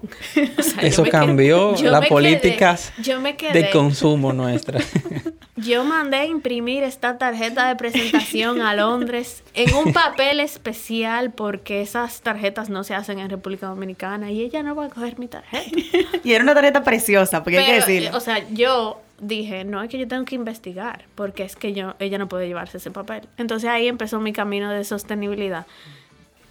eso 0.82 1.04
cambió 1.10 1.74
las 1.82 2.06
políticas 2.08 2.92
de 2.98 3.70
consumo 3.70 4.32
nuestras. 4.32 4.90
Yo 5.56 5.84
mandé 5.84 6.18
a 6.18 6.26
imprimir 6.26 6.82
esta 6.82 7.16
tarjeta 7.16 7.68
de 7.68 7.76
presentación 7.76 8.60
a 8.60 8.74
Londres 8.74 9.44
en 9.54 9.72
un 9.74 9.92
papel 9.92 10.40
especial 10.40 11.32
porque 11.32 11.80
esas 11.80 12.20
tarjetas 12.20 12.68
no 12.68 12.84
se 12.84 12.94
hacen 12.94 13.18
en 13.18 13.30
República 13.30 13.68
Dominicana 13.68 14.30
y 14.30 14.42
ella 14.42 14.62
no 14.62 14.74
va 14.74 14.86
a 14.86 14.88
coger 14.90 15.18
mi 15.18 15.28
tarjeta. 15.28 15.70
y 16.24 16.32
era 16.32 16.42
una 16.42 16.54
tarjeta 16.54 16.82
preciosa, 16.82 17.42
porque 17.42 17.58
hay 17.58 17.66
que 17.66 17.74
decirlo. 17.74 18.16
O 18.16 18.20
sea, 18.20 18.46
yo 18.50 19.00
dije, 19.20 19.64
no, 19.64 19.82
es 19.82 19.88
que 19.88 19.98
yo 19.98 20.08
tengo 20.08 20.24
que 20.24 20.34
investigar 20.34 21.04
porque 21.14 21.44
es 21.44 21.56
que 21.56 21.72
yo, 21.72 21.94
ella 21.98 22.18
no 22.18 22.28
puede 22.28 22.46
llevarse 22.46 22.78
ese 22.78 22.90
papel. 22.90 23.22
Entonces 23.38 23.70
ahí 23.70 23.88
empezó 23.88 24.20
mi 24.20 24.32
camino 24.32 24.70
de 24.70 24.84
sostenibilidad. 24.84 25.66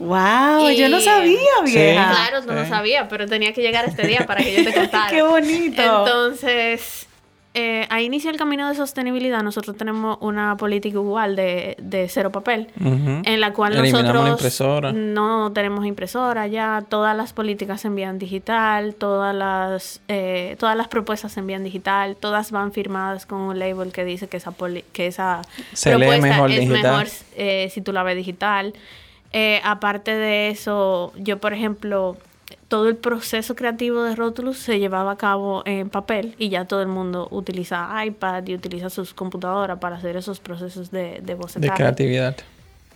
¡Wow! 0.03 0.69
yo 0.71 0.89
no 0.89 0.99
sabía, 0.99 1.39
vieja. 1.63 2.11
claro, 2.11 2.45
no 2.45 2.53
lo 2.53 2.65
sabía, 2.65 3.07
pero 3.07 3.27
tenía 3.27 3.53
que 3.53 3.61
llegar 3.61 3.85
este 3.85 4.05
día 4.05 4.25
para 4.25 4.43
que 4.43 4.55
yo 4.55 4.63
te 4.63 4.73
contara. 4.79 5.09
¡Qué 5.09 5.21
bonito! 5.21 5.81
Entonces, 5.81 7.07
eh, 7.55 7.85
a 7.91 8.01
inicio 8.01 8.31
del 8.31 8.39
camino 8.39 8.67
de 8.67 8.73
sostenibilidad, 8.73 9.43
nosotros 9.43 9.77
tenemos 9.77 10.17
una 10.21 10.57
política 10.57 10.97
igual 10.97 11.35
de, 11.35 12.07
cero 12.09 12.31
papel, 12.31 12.67
en 12.83 13.39
la 13.39 13.53
cual 13.53 13.75
nosotros 13.75 14.93
no 14.93 15.51
tenemos 15.53 15.85
impresora 15.85 16.47
ya, 16.47 16.83
todas 16.89 17.15
las 17.15 17.31
políticas 17.31 17.81
se 17.81 17.89
envían 17.89 18.17
digital, 18.17 18.95
todas 18.95 19.35
las, 19.35 20.01
eh, 20.07 20.55
todas 20.57 20.75
las 20.75 20.87
propuestas 20.87 21.33
se 21.33 21.41
envían 21.41 21.63
digital, 21.63 22.15
todas 22.15 22.49
van 22.49 22.71
firmadas 22.71 23.27
con 23.27 23.39
un 23.41 23.59
label 23.59 23.91
que 23.91 24.03
dice 24.03 24.27
que 24.27 24.37
esa, 24.37 24.51
que 24.91 25.05
esa 25.05 25.41
propuesta 25.83 26.47
es 26.47 26.67
mejor 26.67 27.07
eh, 27.35 27.69
si 27.71 27.81
tú 27.81 27.93
la 27.93 28.01
ves 28.01 28.15
digital. 28.15 28.73
Eh, 29.33 29.59
aparte 29.63 30.15
de 30.15 30.49
eso, 30.49 31.11
yo 31.17 31.39
por 31.39 31.53
ejemplo 31.53 32.17
todo 32.67 32.87
el 32.87 32.95
proceso 32.95 33.55
creativo 33.55 34.03
de 34.03 34.15
Rotulus 34.15 34.57
se 34.57 34.79
llevaba 34.79 35.11
a 35.11 35.17
cabo 35.17 35.63
en 35.65 35.89
papel 35.89 36.35
y 36.37 36.49
ya 36.49 36.65
todo 36.65 36.81
el 36.81 36.87
mundo 36.87 37.27
utiliza 37.31 37.89
iPad 38.05 38.45
y 38.47 38.55
utiliza 38.55 38.89
sus 38.89 39.13
computadoras 39.13 39.79
para 39.79 39.97
hacer 39.97 40.15
esos 40.17 40.39
procesos 40.39 40.91
de, 40.91 41.19
de 41.21 41.35
De 41.55 41.69
creatividad. 41.69 42.35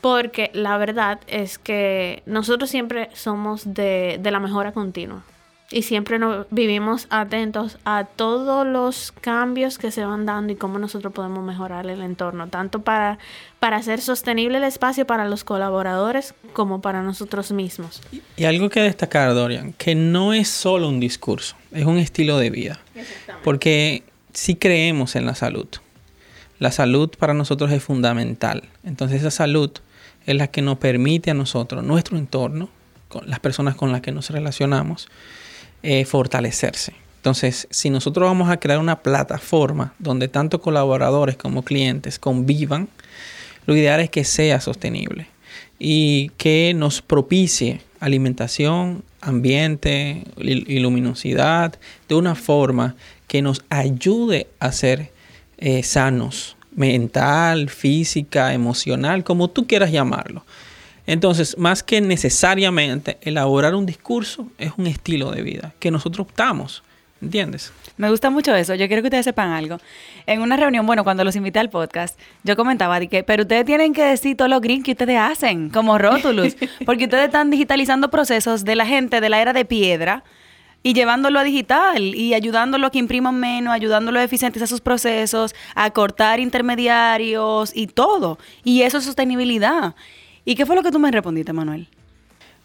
Porque 0.01 0.51
la 0.53 0.77
verdad 0.77 1.19
es 1.27 1.57
que 1.57 2.21
nosotros 2.25 2.69
siempre 2.69 3.09
somos 3.13 3.73
de, 3.73 4.19
de 4.21 4.31
la 4.31 4.39
mejora 4.39 4.71
continua 4.71 5.23
y 5.69 5.81
siempre 5.81 6.17
nos 6.17 6.45
vivimos 6.49 7.07
atentos 7.09 7.77
a 7.83 8.05
todos 8.05 8.65
los 8.65 9.11
cambios 9.11 9.77
que 9.77 9.91
se 9.91 10.05
van 10.05 10.25
dando 10.25 10.53
y 10.53 10.55
cómo 10.55 10.79
nosotros 10.79 11.11
podemos 11.11 11.43
mejorar 11.43 11.85
el 11.87 12.01
entorno, 12.01 12.47
tanto 12.47 12.83
para, 12.83 13.19
para 13.59 13.77
hacer 13.77 13.99
sostenible 13.99 14.59
el 14.59 14.63
espacio 14.63 15.05
para 15.05 15.27
los 15.27 15.43
colaboradores 15.43 16.33
como 16.53 16.79
para 16.81 17.01
nosotros 17.01 17.51
mismos. 17.51 18.01
Y, 18.37 18.45
algo 18.45 18.69
que 18.69 18.79
destacar, 18.79 19.33
Dorian, 19.33 19.73
que 19.73 19.93
no 19.93 20.33
es 20.33 20.47
solo 20.47 20.87
un 20.87 21.01
discurso, 21.01 21.57
es 21.73 21.85
un 21.85 21.97
estilo 21.97 22.37
de 22.37 22.49
vida. 22.49 22.79
Porque 23.43 24.03
si 24.33 24.55
creemos 24.55 25.15
en 25.15 25.25
la 25.25 25.35
salud. 25.35 25.67
La 26.59 26.71
salud 26.71 27.11
para 27.19 27.33
nosotros 27.33 27.71
es 27.71 27.83
fundamental. 27.83 28.63
Entonces 28.83 29.21
esa 29.21 29.31
salud 29.31 29.71
es 30.25 30.35
la 30.35 30.47
que 30.47 30.61
nos 30.61 30.77
permite 30.77 31.29
a 31.29 31.33
nosotros, 31.33 31.83
nuestro 31.83 32.17
entorno, 32.17 32.69
con 33.09 33.29
las 33.29 33.39
personas 33.39 33.75
con 33.75 33.91
las 33.91 34.01
que 34.01 34.11
nos 34.11 34.29
relacionamos, 34.29 35.07
eh, 35.83 36.05
fortalecerse. 36.05 36.93
Entonces, 37.17 37.67
si 37.71 37.89
nosotros 37.89 38.27
vamos 38.27 38.49
a 38.49 38.57
crear 38.57 38.79
una 38.79 38.99
plataforma 38.99 39.93
donde 39.99 40.27
tanto 40.27 40.61
colaboradores 40.61 41.35
como 41.35 41.63
clientes 41.63 42.19
convivan, 42.19 42.87
lo 43.65 43.75
ideal 43.75 43.99
es 43.99 44.09
que 44.09 44.23
sea 44.23 44.61
sostenible 44.61 45.27
y 45.77 46.29
que 46.37 46.73
nos 46.75 47.01
propicie 47.01 47.81
alimentación, 47.99 49.03
ambiente 49.21 50.23
y 50.37 50.79
luminosidad 50.79 51.77
de 52.07 52.15
una 52.15 52.35
forma 52.35 52.95
que 53.27 53.41
nos 53.41 53.63
ayude 53.69 54.47
a 54.59 54.71
ser 54.71 55.11
eh, 55.57 55.83
sanos, 55.83 56.55
mental, 56.75 57.69
física, 57.69 58.53
emocional, 58.53 59.23
como 59.23 59.49
tú 59.49 59.67
quieras 59.67 59.91
llamarlo. 59.91 60.45
Entonces, 61.07 61.57
más 61.57 61.81
que 61.81 62.01
necesariamente 62.01 63.17
elaborar 63.21 63.73
un 63.73 63.85
discurso, 63.85 64.47
es 64.57 64.73
un 64.77 64.87
estilo 64.87 65.31
de 65.31 65.41
vida 65.41 65.73
que 65.79 65.89
nosotros 65.89 66.27
optamos. 66.27 66.83
¿Entiendes? 67.19 67.73
Me 67.95 68.11
gusta 68.11 68.29
mucho 68.29 68.53
eso. 68.53 68.75
Yo 68.75 68.85
quiero 68.87 69.01
que 69.01 69.07
ustedes 69.07 69.25
sepan 69.25 69.49
algo. 69.49 69.79
En 70.27 70.41
una 70.41 70.55
reunión, 70.55 70.85
bueno, 70.85 71.03
cuando 71.03 71.23
los 71.23 71.35
invité 71.35 71.57
al 71.57 71.71
podcast, 71.71 72.19
yo 72.43 72.55
comentaba 72.55 72.99
de 72.99 73.07
que, 73.07 73.23
pero 73.23 73.41
ustedes 73.41 73.65
tienen 73.65 73.93
que 73.93 74.03
decir 74.03 74.37
todo 74.37 74.47
lo 74.47 74.61
green 74.61 74.83
que 74.83 74.91
ustedes 74.91 75.17
hacen, 75.17 75.69
como 75.71 75.97
Rotulus, 75.97 76.55
porque 76.85 77.05
ustedes 77.05 77.25
están 77.25 77.49
digitalizando 77.49 78.11
procesos 78.11 78.65
de 78.65 78.75
la 78.75 78.85
gente 78.85 79.19
de 79.19 79.29
la 79.29 79.41
era 79.41 79.53
de 79.53 79.65
piedra 79.65 80.23
y 80.83 80.93
llevándolo 80.93 81.39
a 81.39 81.43
digital 81.43 82.13
y 82.13 82.35
ayudándolo 82.35 82.85
a 82.85 82.91
que 82.91 82.99
impriman 82.99 83.39
menos, 83.39 83.73
ayudándolo 83.73 84.19
a 84.19 84.23
eficientizar 84.23 84.67
sus 84.67 84.81
procesos, 84.81 85.55
a 85.73 85.89
cortar 85.89 86.39
intermediarios 86.39 87.71
y 87.75 87.87
todo. 87.87 88.37
Y 88.63 88.83
eso 88.83 88.99
es 88.99 89.05
sostenibilidad. 89.05 89.95
¿Y 90.47 90.55
qué 90.55 90.65
fue 90.65 90.77
lo 90.77 90.81
que 90.81 90.91
tú 90.91 90.99
me 90.99 91.11
respondiste, 91.11 91.51
Manuel? 91.51 91.89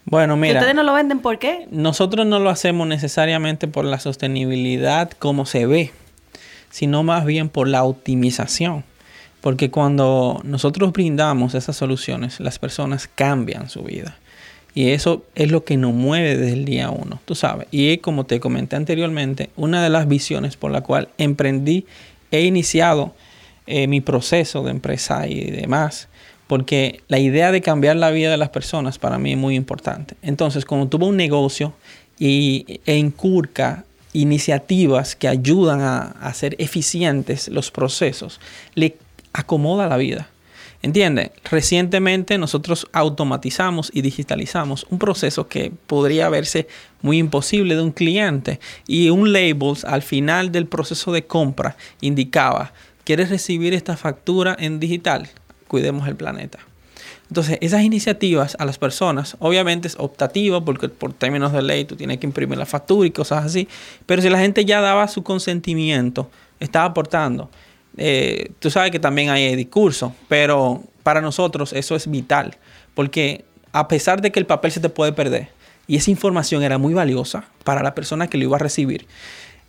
Bueno, 0.05 0.37
mira. 0.37 0.61
¿Ustedes 0.61 0.73
no 0.73 0.83
lo 0.83 0.93
venden 0.93 1.19
por 1.19 1.37
qué? 1.37 1.67
Nosotros 1.69 2.25
no 2.25 2.39
lo 2.39 2.49
hacemos 2.49 2.87
necesariamente 2.87 3.67
por 3.67 3.83
la 3.83 3.99
sostenibilidad 3.99 5.11
como 5.11 5.45
se 5.45 5.65
ve, 5.65 5.91
sino 6.69 7.03
más 7.03 7.25
bien 7.25 7.49
por 7.49 7.67
la 7.67 7.83
optimización. 7.83 8.85
Porque 9.41 9.69
cuando 9.69 10.39
nosotros 10.45 10.93
brindamos 10.93 11.55
esas 11.55 11.75
soluciones, 11.75 12.39
las 12.39 12.57
personas 12.57 13.09
cambian 13.13 13.69
su 13.69 13.83
vida. 13.83 14.15
Y 14.73 14.91
eso 14.91 15.25
es 15.35 15.51
lo 15.51 15.65
que 15.65 15.75
nos 15.75 15.93
mueve 15.93 16.37
desde 16.37 16.53
el 16.53 16.63
día 16.63 16.89
uno, 16.89 17.19
tú 17.25 17.35
sabes. 17.35 17.67
Y 17.69 17.97
como 17.97 18.25
te 18.25 18.39
comenté 18.39 18.77
anteriormente, 18.77 19.49
una 19.57 19.83
de 19.83 19.89
las 19.89 20.07
visiones 20.07 20.55
por 20.55 20.71
la 20.71 20.79
cual 20.79 21.09
emprendí, 21.17 21.85
he 22.31 22.43
iniciado 22.43 23.13
eh, 23.67 23.87
mi 23.87 23.99
proceso 23.99 24.63
de 24.63 24.71
empresa 24.71 25.27
y 25.27 25.51
demás, 25.51 26.07
porque 26.47 27.01
la 27.07 27.19
idea 27.19 27.51
de 27.51 27.61
cambiar 27.61 27.95
la 27.95 28.11
vida 28.11 28.31
de 28.31 28.37
las 28.37 28.49
personas 28.49 28.99
para 28.99 29.17
mí 29.17 29.31
es 29.33 29.37
muy 29.37 29.55
importante. 29.55 30.15
Entonces, 30.21 30.65
cuando 30.65 30.87
tuvo 30.87 31.07
un 31.07 31.17
negocio 31.17 31.73
y, 32.19 32.81
e 32.85 32.97
incurca 32.97 33.85
iniciativas 34.13 35.15
que 35.15 35.27
ayudan 35.27 35.81
a, 35.81 36.11
hacer 36.21 36.55
eficientes 36.59 37.47
los 37.47 37.71
procesos, 37.71 38.39
le 38.75 38.97
acomoda 39.33 39.87
la 39.87 39.97
vida. 39.97 40.29
¿Entiende? 40.83 41.31
Recientemente 41.49 42.37
nosotros 42.37 42.87
automatizamos 42.91 43.89
y 43.93 44.01
digitalizamos 44.01 44.85
un 44.89 44.99
proceso 44.99 45.47
que 45.47 45.71
podría 45.87 46.27
verse 46.27 46.67
muy 47.01 47.19
imposible 47.19 47.75
de 47.75 47.81
un 47.81 47.91
cliente 47.91 48.59
y 48.85 49.09
un 49.09 49.31
label 49.31 49.75
al 49.87 50.01
final 50.01 50.51
del 50.51 50.67
proceso 50.67 51.13
de 51.13 51.25
compra 51.25 51.77
indicaba, 52.01 52.73
¿quieres 53.05 53.29
recibir 53.29 53.73
esta 53.73 53.95
factura 53.95 54.57
en 54.59 54.81
digital? 54.81 55.29
Cuidemos 55.73 56.07
el 56.07 56.15
planeta. 56.15 56.59
Entonces, 57.29 57.57
esas 57.61 57.81
iniciativas 57.81 58.55
a 58.59 58.65
las 58.65 58.77
personas, 58.77 59.35
obviamente 59.39 59.87
es 59.87 59.95
optativa 59.97 60.63
porque 60.63 60.87
por 60.87 61.13
términos 61.13 61.51
de 61.51 61.63
ley 61.63 61.83
tú 61.83 61.95
tienes 61.95 62.19
que 62.19 62.27
imprimir 62.27 62.59
la 62.59 62.67
factura 62.67 63.07
y 63.07 63.09
cosas 63.09 63.43
así, 63.43 63.67
pero 64.05 64.21
si 64.21 64.29
la 64.29 64.37
gente 64.37 64.65
ya 64.65 64.81
daba 64.81 65.07
su 65.07 65.23
consentimiento, 65.23 66.29
estaba 66.59 66.85
aportando. 66.85 67.49
Eh, 67.97 68.51
tú 68.59 68.69
sabes 68.69 68.91
que 68.91 68.99
también 68.99 69.31
hay 69.31 69.55
discurso, 69.55 70.13
pero 70.27 70.83
para 71.01 71.21
nosotros 71.21 71.73
eso 71.73 71.95
es 71.95 72.07
vital, 72.07 72.55
porque 72.93 73.43
a 73.71 73.87
pesar 73.87 74.21
de 74.21 74.31
que 74.31 74.39
el 74.39 74.45
papel 74.45 74.71
se 74.71 74.79
te 74.79 74.89
puede 74.89 75.11
perder, 75.11 75.49
y 75.87 75.95
esa 75.95 76.11
información 76.11 76.61
era 76.61 76.77
muy 76.77 76.93
valiosa 76.93 77.45
para 77.63 77.81
la 77.81 77.95
persona 77.95 78.27
que 78.27 78.37
lo 78.37 78.43
iba 78.43 78.57
a 78.57 78.59
recibir, 78.59 79.07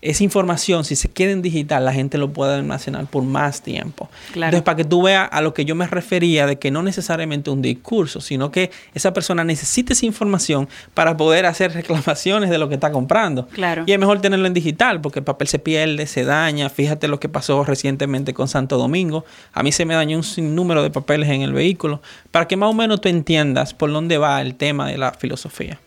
esa 0.04 0.22
información, 0.22 0.84
si 0.84 0.96
se 0.96 1.08
queda 1.08 1.32
en 1.32 1.40
digital, 1.40 1.84
la 1.84 1.92
gente 1.92 2.18
lo 2.18 2.30
puede 2.30 2.54
almacenar 2.54 3.06
por 3.06 3.22
más 3.22 3.62
tiempo. 3.62 4.10
Entonces, 4.34 4.60
para 4.60 4.76
que 4.76 4.84
tú 4.84 5.02
veas 5.02 5.30
a 5.32 5.40
lo 5.40 5.54
que 5.54 5.64
yo 5.64 5.74
me 5.74 5.86
refería 5.86 6.46
de 6.46 6.58
que 6.58 6.70
no 6.70 6.82
necesariamente 6.82 7.48
un 7.48 7.62
discurso, 7.62 8.20
sino 8.20 8.50
que 8.50 8.70
esa 8.92 9.14
persona 9.14 9.44
necesita 9.44 9.94
esa 9.94 10.04
información 10.04 10.68
para 10.92 11.16
poder 11.16 11.46
hacer 11.46 11.72
reclamaciones 11.74 12.50
de 12.50 12.58
lo 12.58 12.68
que 12.68 12.74
está 12.74 12.92
comprando. 12.92 13.46
Claro. 13.46 13.84
Y 13.86 13.92
es 13.92 13.98
mejor 13.98 14.20
tenerlo 14.20 14.46
en 14.46 14.52
digital 14.52 15.00
porque 15.00 15.20
el 15.20 15.24
papel 15.24 15.48
se 15.48 15.58
pierde, 15.58 16.06
se 16.06 16.24
daña. 16.24 16.68
Fíjate 16.68 17.08
lo 17.08 17.18
que 17.18 17.30
pasó 17.30 17.64
recientemente 17.64 18.34
con 18.34 18.46
Santo 18.46 18.76
Domingo. 18.76 19.24
A 19.54 19.62
mí 19.62 19.72
se 19.72 19.86
me 19.86 19.94
dañó 19.94 20.18
un 20.18 20.24
sinnúmero 20.24 20.82
de 20.82 20.90
papeles 20.90 21.30
en 21.30 21.40
el 21.40 21.54
vehículo 21.54 22.02
para 22.30 22.46
que 22.46 22.58
más 22.58 22.68
o 22.68 22.74
menos 22.74 23.00
tú 23.00 23.08
entiendas 23.08 23.72
por 23.72 23.90
dónde 23.90 24.18
va 24.18 24.42
el 24.42 24.54
tema 24.54 24.86
de 24.86 24.98
la 24.98 25.12
filosofía. 25.12 25.78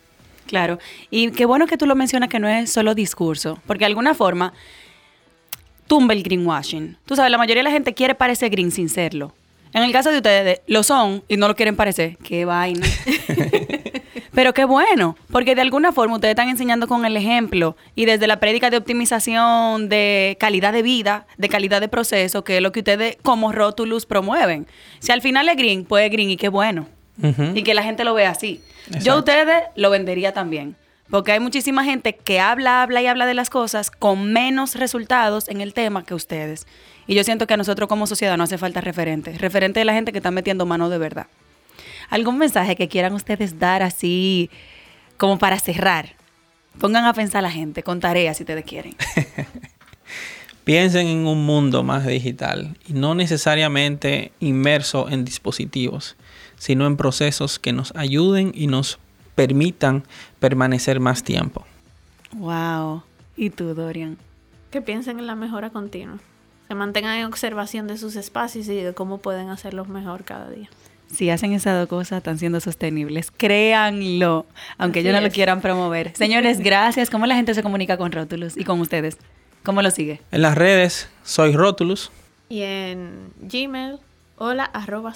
Claro, 0.48 0.80
y 1.12 1.32
qué 1.32 1.46
bueno 1.46 1.68
que 1.68 1.78
tú 1.78 1.86
lo 1.86 1.96
mencionas 1.96 2.30
que 2.30 2.40
no 2.40 2.48
es 2.48 2.72
solo 2.72 2.96
discurso, 2.96 3.60
porque 3.68 3.82
de 3.82 3.88
alguna 3.88 4.14
forma 4.14 4.54
tumba 5.88 6.14
el 6.14 6.24
greenwashing. 6.24 6.98
Tú 7.06 7.16
sabes, 7.16 7.32
la 7.32 7.38
mayoría 7.38 7.60
de 7.60 7.70
la 7.70 7.72
gente 7.72 7.94
quiere 7.94 8.16
parecer 8.16 8.50
green 8.50 8.72
sin 8.72 8.90
serlo. 8.90 9.34
En 9.74 9.84
el 9.84 9.92
caso 9.92 10.10
de 10.10 10.18
ustedes, 10.18 10.62
lo 10.68 10.84
son 10.84 11.24
y 11.28 11.38
no 11.38 11.48
lo 11.48 11.56
quieren 11.56 11.76
parecer. 11.76 12.18
Qué 12.24 12.46
vaina. 12.46 12.86
Pero 14.34 14.54
qué 14.54 14.66
bueno, 14.66 15.18
porque 15.32 15.56
de 15.56 15.62
alguna 15.62 15.92
forma 15.92 16.16
ustedes 16.16 16.34
están 16.34 16.50
enseñando 16.50 16.88
con 16.88 17.06
el 17.06 17.18
ejemplo 17.18 17.76
y 17.96 18.06
desde 18.06 18.28
la 18.28 18.40
prédica 18.40 18.70
de 18.70 18.78
optimización 18.78 19.90
de 19.90 20.38
calidad 20.40 20.74
de 20.74 20.84
vida, 20.84 21.26
de 21.38 21.50
calidad 21.50 21.82
de 21.82 21.88
proceso, 21.88 22.44
que 22.44 22.58
es 22.58 22.62
lo 22.62 22.72
que 22.72 22.82
ustedes 22.82 23.18
como 23.24 23.52
Rotulus 23.52 24.06
promueven. 24.06 24.68
Si 25.00 25.12
al 25.12 25.22
final 25.22 25.50
es 25.50 25.58
green, 25.58 25.86
pues 25.86 26.06
es 26.06 26.12
green 26.12 26.30
y 26.30 26.38
qué 26.38 26.50
bueno. 26.50 26.88
Y 27.56 27.64
que 27.64 27.74
la 27.74 27.84
gente 27.84 28.04
lo 28.04 28.14
vea 28.14 28.30
así. 28.30 28.62
Yo 29.02 29.14
a 29.14 29.18
ustedes 29.18 29.64
lo 29.76 29.90
vendería 29.90 30.34
también. 30.34 30.76
Porque 31.10 31.32
hay 31.32 31.40
muchísima 31.40 31.84
gente 31.86 32.16
que 32.16 32.40
habla, 32.40 32.84
habla 32.84 33.02
y 33.02 33.08
habla 33.08 33.26
de 33.26 33.34
las 33.34 33.50
cosas 33.50 33.92
con 33.92 34.34
menos 34.34 34.76
resultados 34.76 35.48
en 35.48 35.62
el 35.62 35.74
tema 35.74 36.04
que 36.04 36.14
ustedes. 36.14 36.68
Y 37.08 37.16
yo 37.16 37.24
siento 37.24 37.48
que 37.48 37.54
a 37.54 37.58
nosotros 37.58 37.88
como 37.88 38.08
sociedad 38.08 38.38
no 38.38 38.44
hace 38.44 38.58
falta 38.58 38.82
referente. 38.82 39.38
Referente 39.38 39.80
de 39.80 39.86
la 39.86 39.94
gente 39.94 40.12
que 40.12 40.18
está 40.18 40.32
metiendo 40.32 40.66
mano 40.66 40.90
de 40.90 40.98
verdad. 40.98 41.28
¿Algún 42.10 42.38
mensaje 42.38 42.76
que 42.76 42.90
quieran 42.90 43.14
ustedes 43.14 43.58
dar 43.58 43.84
así 43.84 44.50
como 45.16 45.40
para 45.40 45.60
cerrar? 45.60 46.16
Pongan 46.80 47.06
a 47.06 47.14
pensar 47.14 47.40
a 47.40 47.42
la 47.44 47.52
gente 47.52 47.84
con 47.84 48.02
tareas 48.02 48.38
si 48.38 48.44
ustedes 48.44 48.66
quieren. 48.66 48.96
Piensen 50.66 51.08
en 51.08 51.26
un 51.26 51.46
mundo 51.46 51.84
más 51.84 52.06
digital 52.06 52.76
y 52.86 52.94
no 52.94 53.16
necesariamente 53.16 54.34
inmerso 54.42 55.08
en 55.10 55.24
dispositivos 55.24 56.18
sino 56.58 56.86
en 56.88 56.98
procesos 56.98 57.60
que 57.60 57.74
nos 57.74 57.96
ayuden 57.96 58.52
y 58.54 58.68
nos 58.68 59.00
permitan 59.36 60.04
permanecer 60.40 61.00
más 61.00 61.24
tiempo. 61.24 61.66
Wow. 62.34 63.04
¿Y 63.36 63.52
tú, 63.52 63.74
Dorian? 63.74 64.18
Que 64.72 64.82
piensen 64.82 65.20
en 65.20 65.28
la 65.28 65.36
mejora 65.36 65.70
continua. 65.70 66.18
Se 66.68 66.76
mantengan 66.76 67.18
en 67.18 67.26
observación 67.26 67.88
de 67.88 67.98
sus 67.98 68.16
espacios 68.16 68.68
y 68.68 68.76
de 68.76 68.94
cómo 68.94 69.20
pueden 69.20 69.50
hacerlos 69.50 69.88
mejor 69.88 70.24
cada 70.24 70.50
día. 70.50 70.70
Si 71.12 71.30
hacen 71.30 71.54
esas 71.54 71.80
dos 71.80 71.88
cosas, 71.88 72.18
están 72.18 72.38
siendo 72.38 72.60
sostenibles. 72.60 73.32
Créanlo, 73.32 74.46
aunque 74.78 75.00
ellos 75.00 75.14
no 75.14 75.22
lo 75.22 75.30
quieran 75.30 75.62
promover. 75.62 76.12
Señores, 76.18 76.60
gracias. 76.60 77.10
¿Cómo 77.10 77.26
la 77.26 77.36
gente 77.36 77.54
se 77.54 77.64
comunica 77.64 77.98
con 77.98 78.12
Rotulus 78.12 78.58
y 78.58 78.66
con 78.66 78.82
ustedes? 78.82 79.18
¿Cómo 79.64 79.82
lo 79.82 79.92
sigue? 79.92 80.22
En 80.32 80.42
las 80.42 80.56
redes, 80.56 81.10
soy 81.24 81.54
Rotulus. 81.54 82.12
Y 82.50 82.62
en 82.62 83.32
Gmail, 83.42 84.00
hola 84.38 84.64
arroba. 84.64 85.14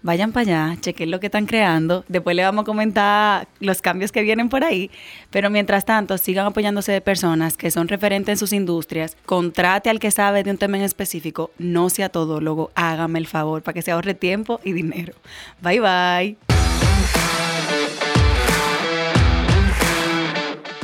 Vayan 0.00 0.30
para 0.30 0.42
allá, 0.42 0.80
chequen 0.80 1.10
lo 1.10 1.18
que 1.18 1.26
están 1.26 1.46
creando. 1.46 2.04
Después 2.06 2.36
le 2.36 2.44
vamos 2.44 2.62
a 2.62 2.66
comentar 2.66 3.48
los 3.58 3.82
cambios 3.82 4.12
que 4.12 4.22
vienen 4.22 4.48
por 4.48 4.62
ahí. 4.62 4.90
Pero 5.30 5.50
mientras 5.50 5.84
tanto, 5.84 6.16
sigan 6.18 6.46
apoyándose 6.46 6.92
de 6.92 7.00
personas 7.00 7.56
que 7.56 7.72
son 7.72 7.88
referentes 7.88 8.34
en 8.34 8.38
sus 8.38 8.52
industrias. 8.52 9.16
Contrate 9.26 9.90
al 9.90 9.98
que 9.98 10.12
sabe 10.12 10.44
de 10.44 10.52
un 10.52 10.58
tema 10.58 10.76
en 10.76 10.84
específico. 10.84 11.50
No 11.58 11.90
sea 11.90 12.10
todólogo. 12.10 12.70
Hágame 12.76 13.18
el 13.18 13.26
favor 13.26 13.62
para 13.62 13.74
que 13.74 13.82
se 13.82 13.90
ahorre 13.90 14.14
tiempo 14.14 14.60
y 14.62 14.72
dinero. 14.72 15.14
Bye 15.60 15.80
bye. 15.80 16.47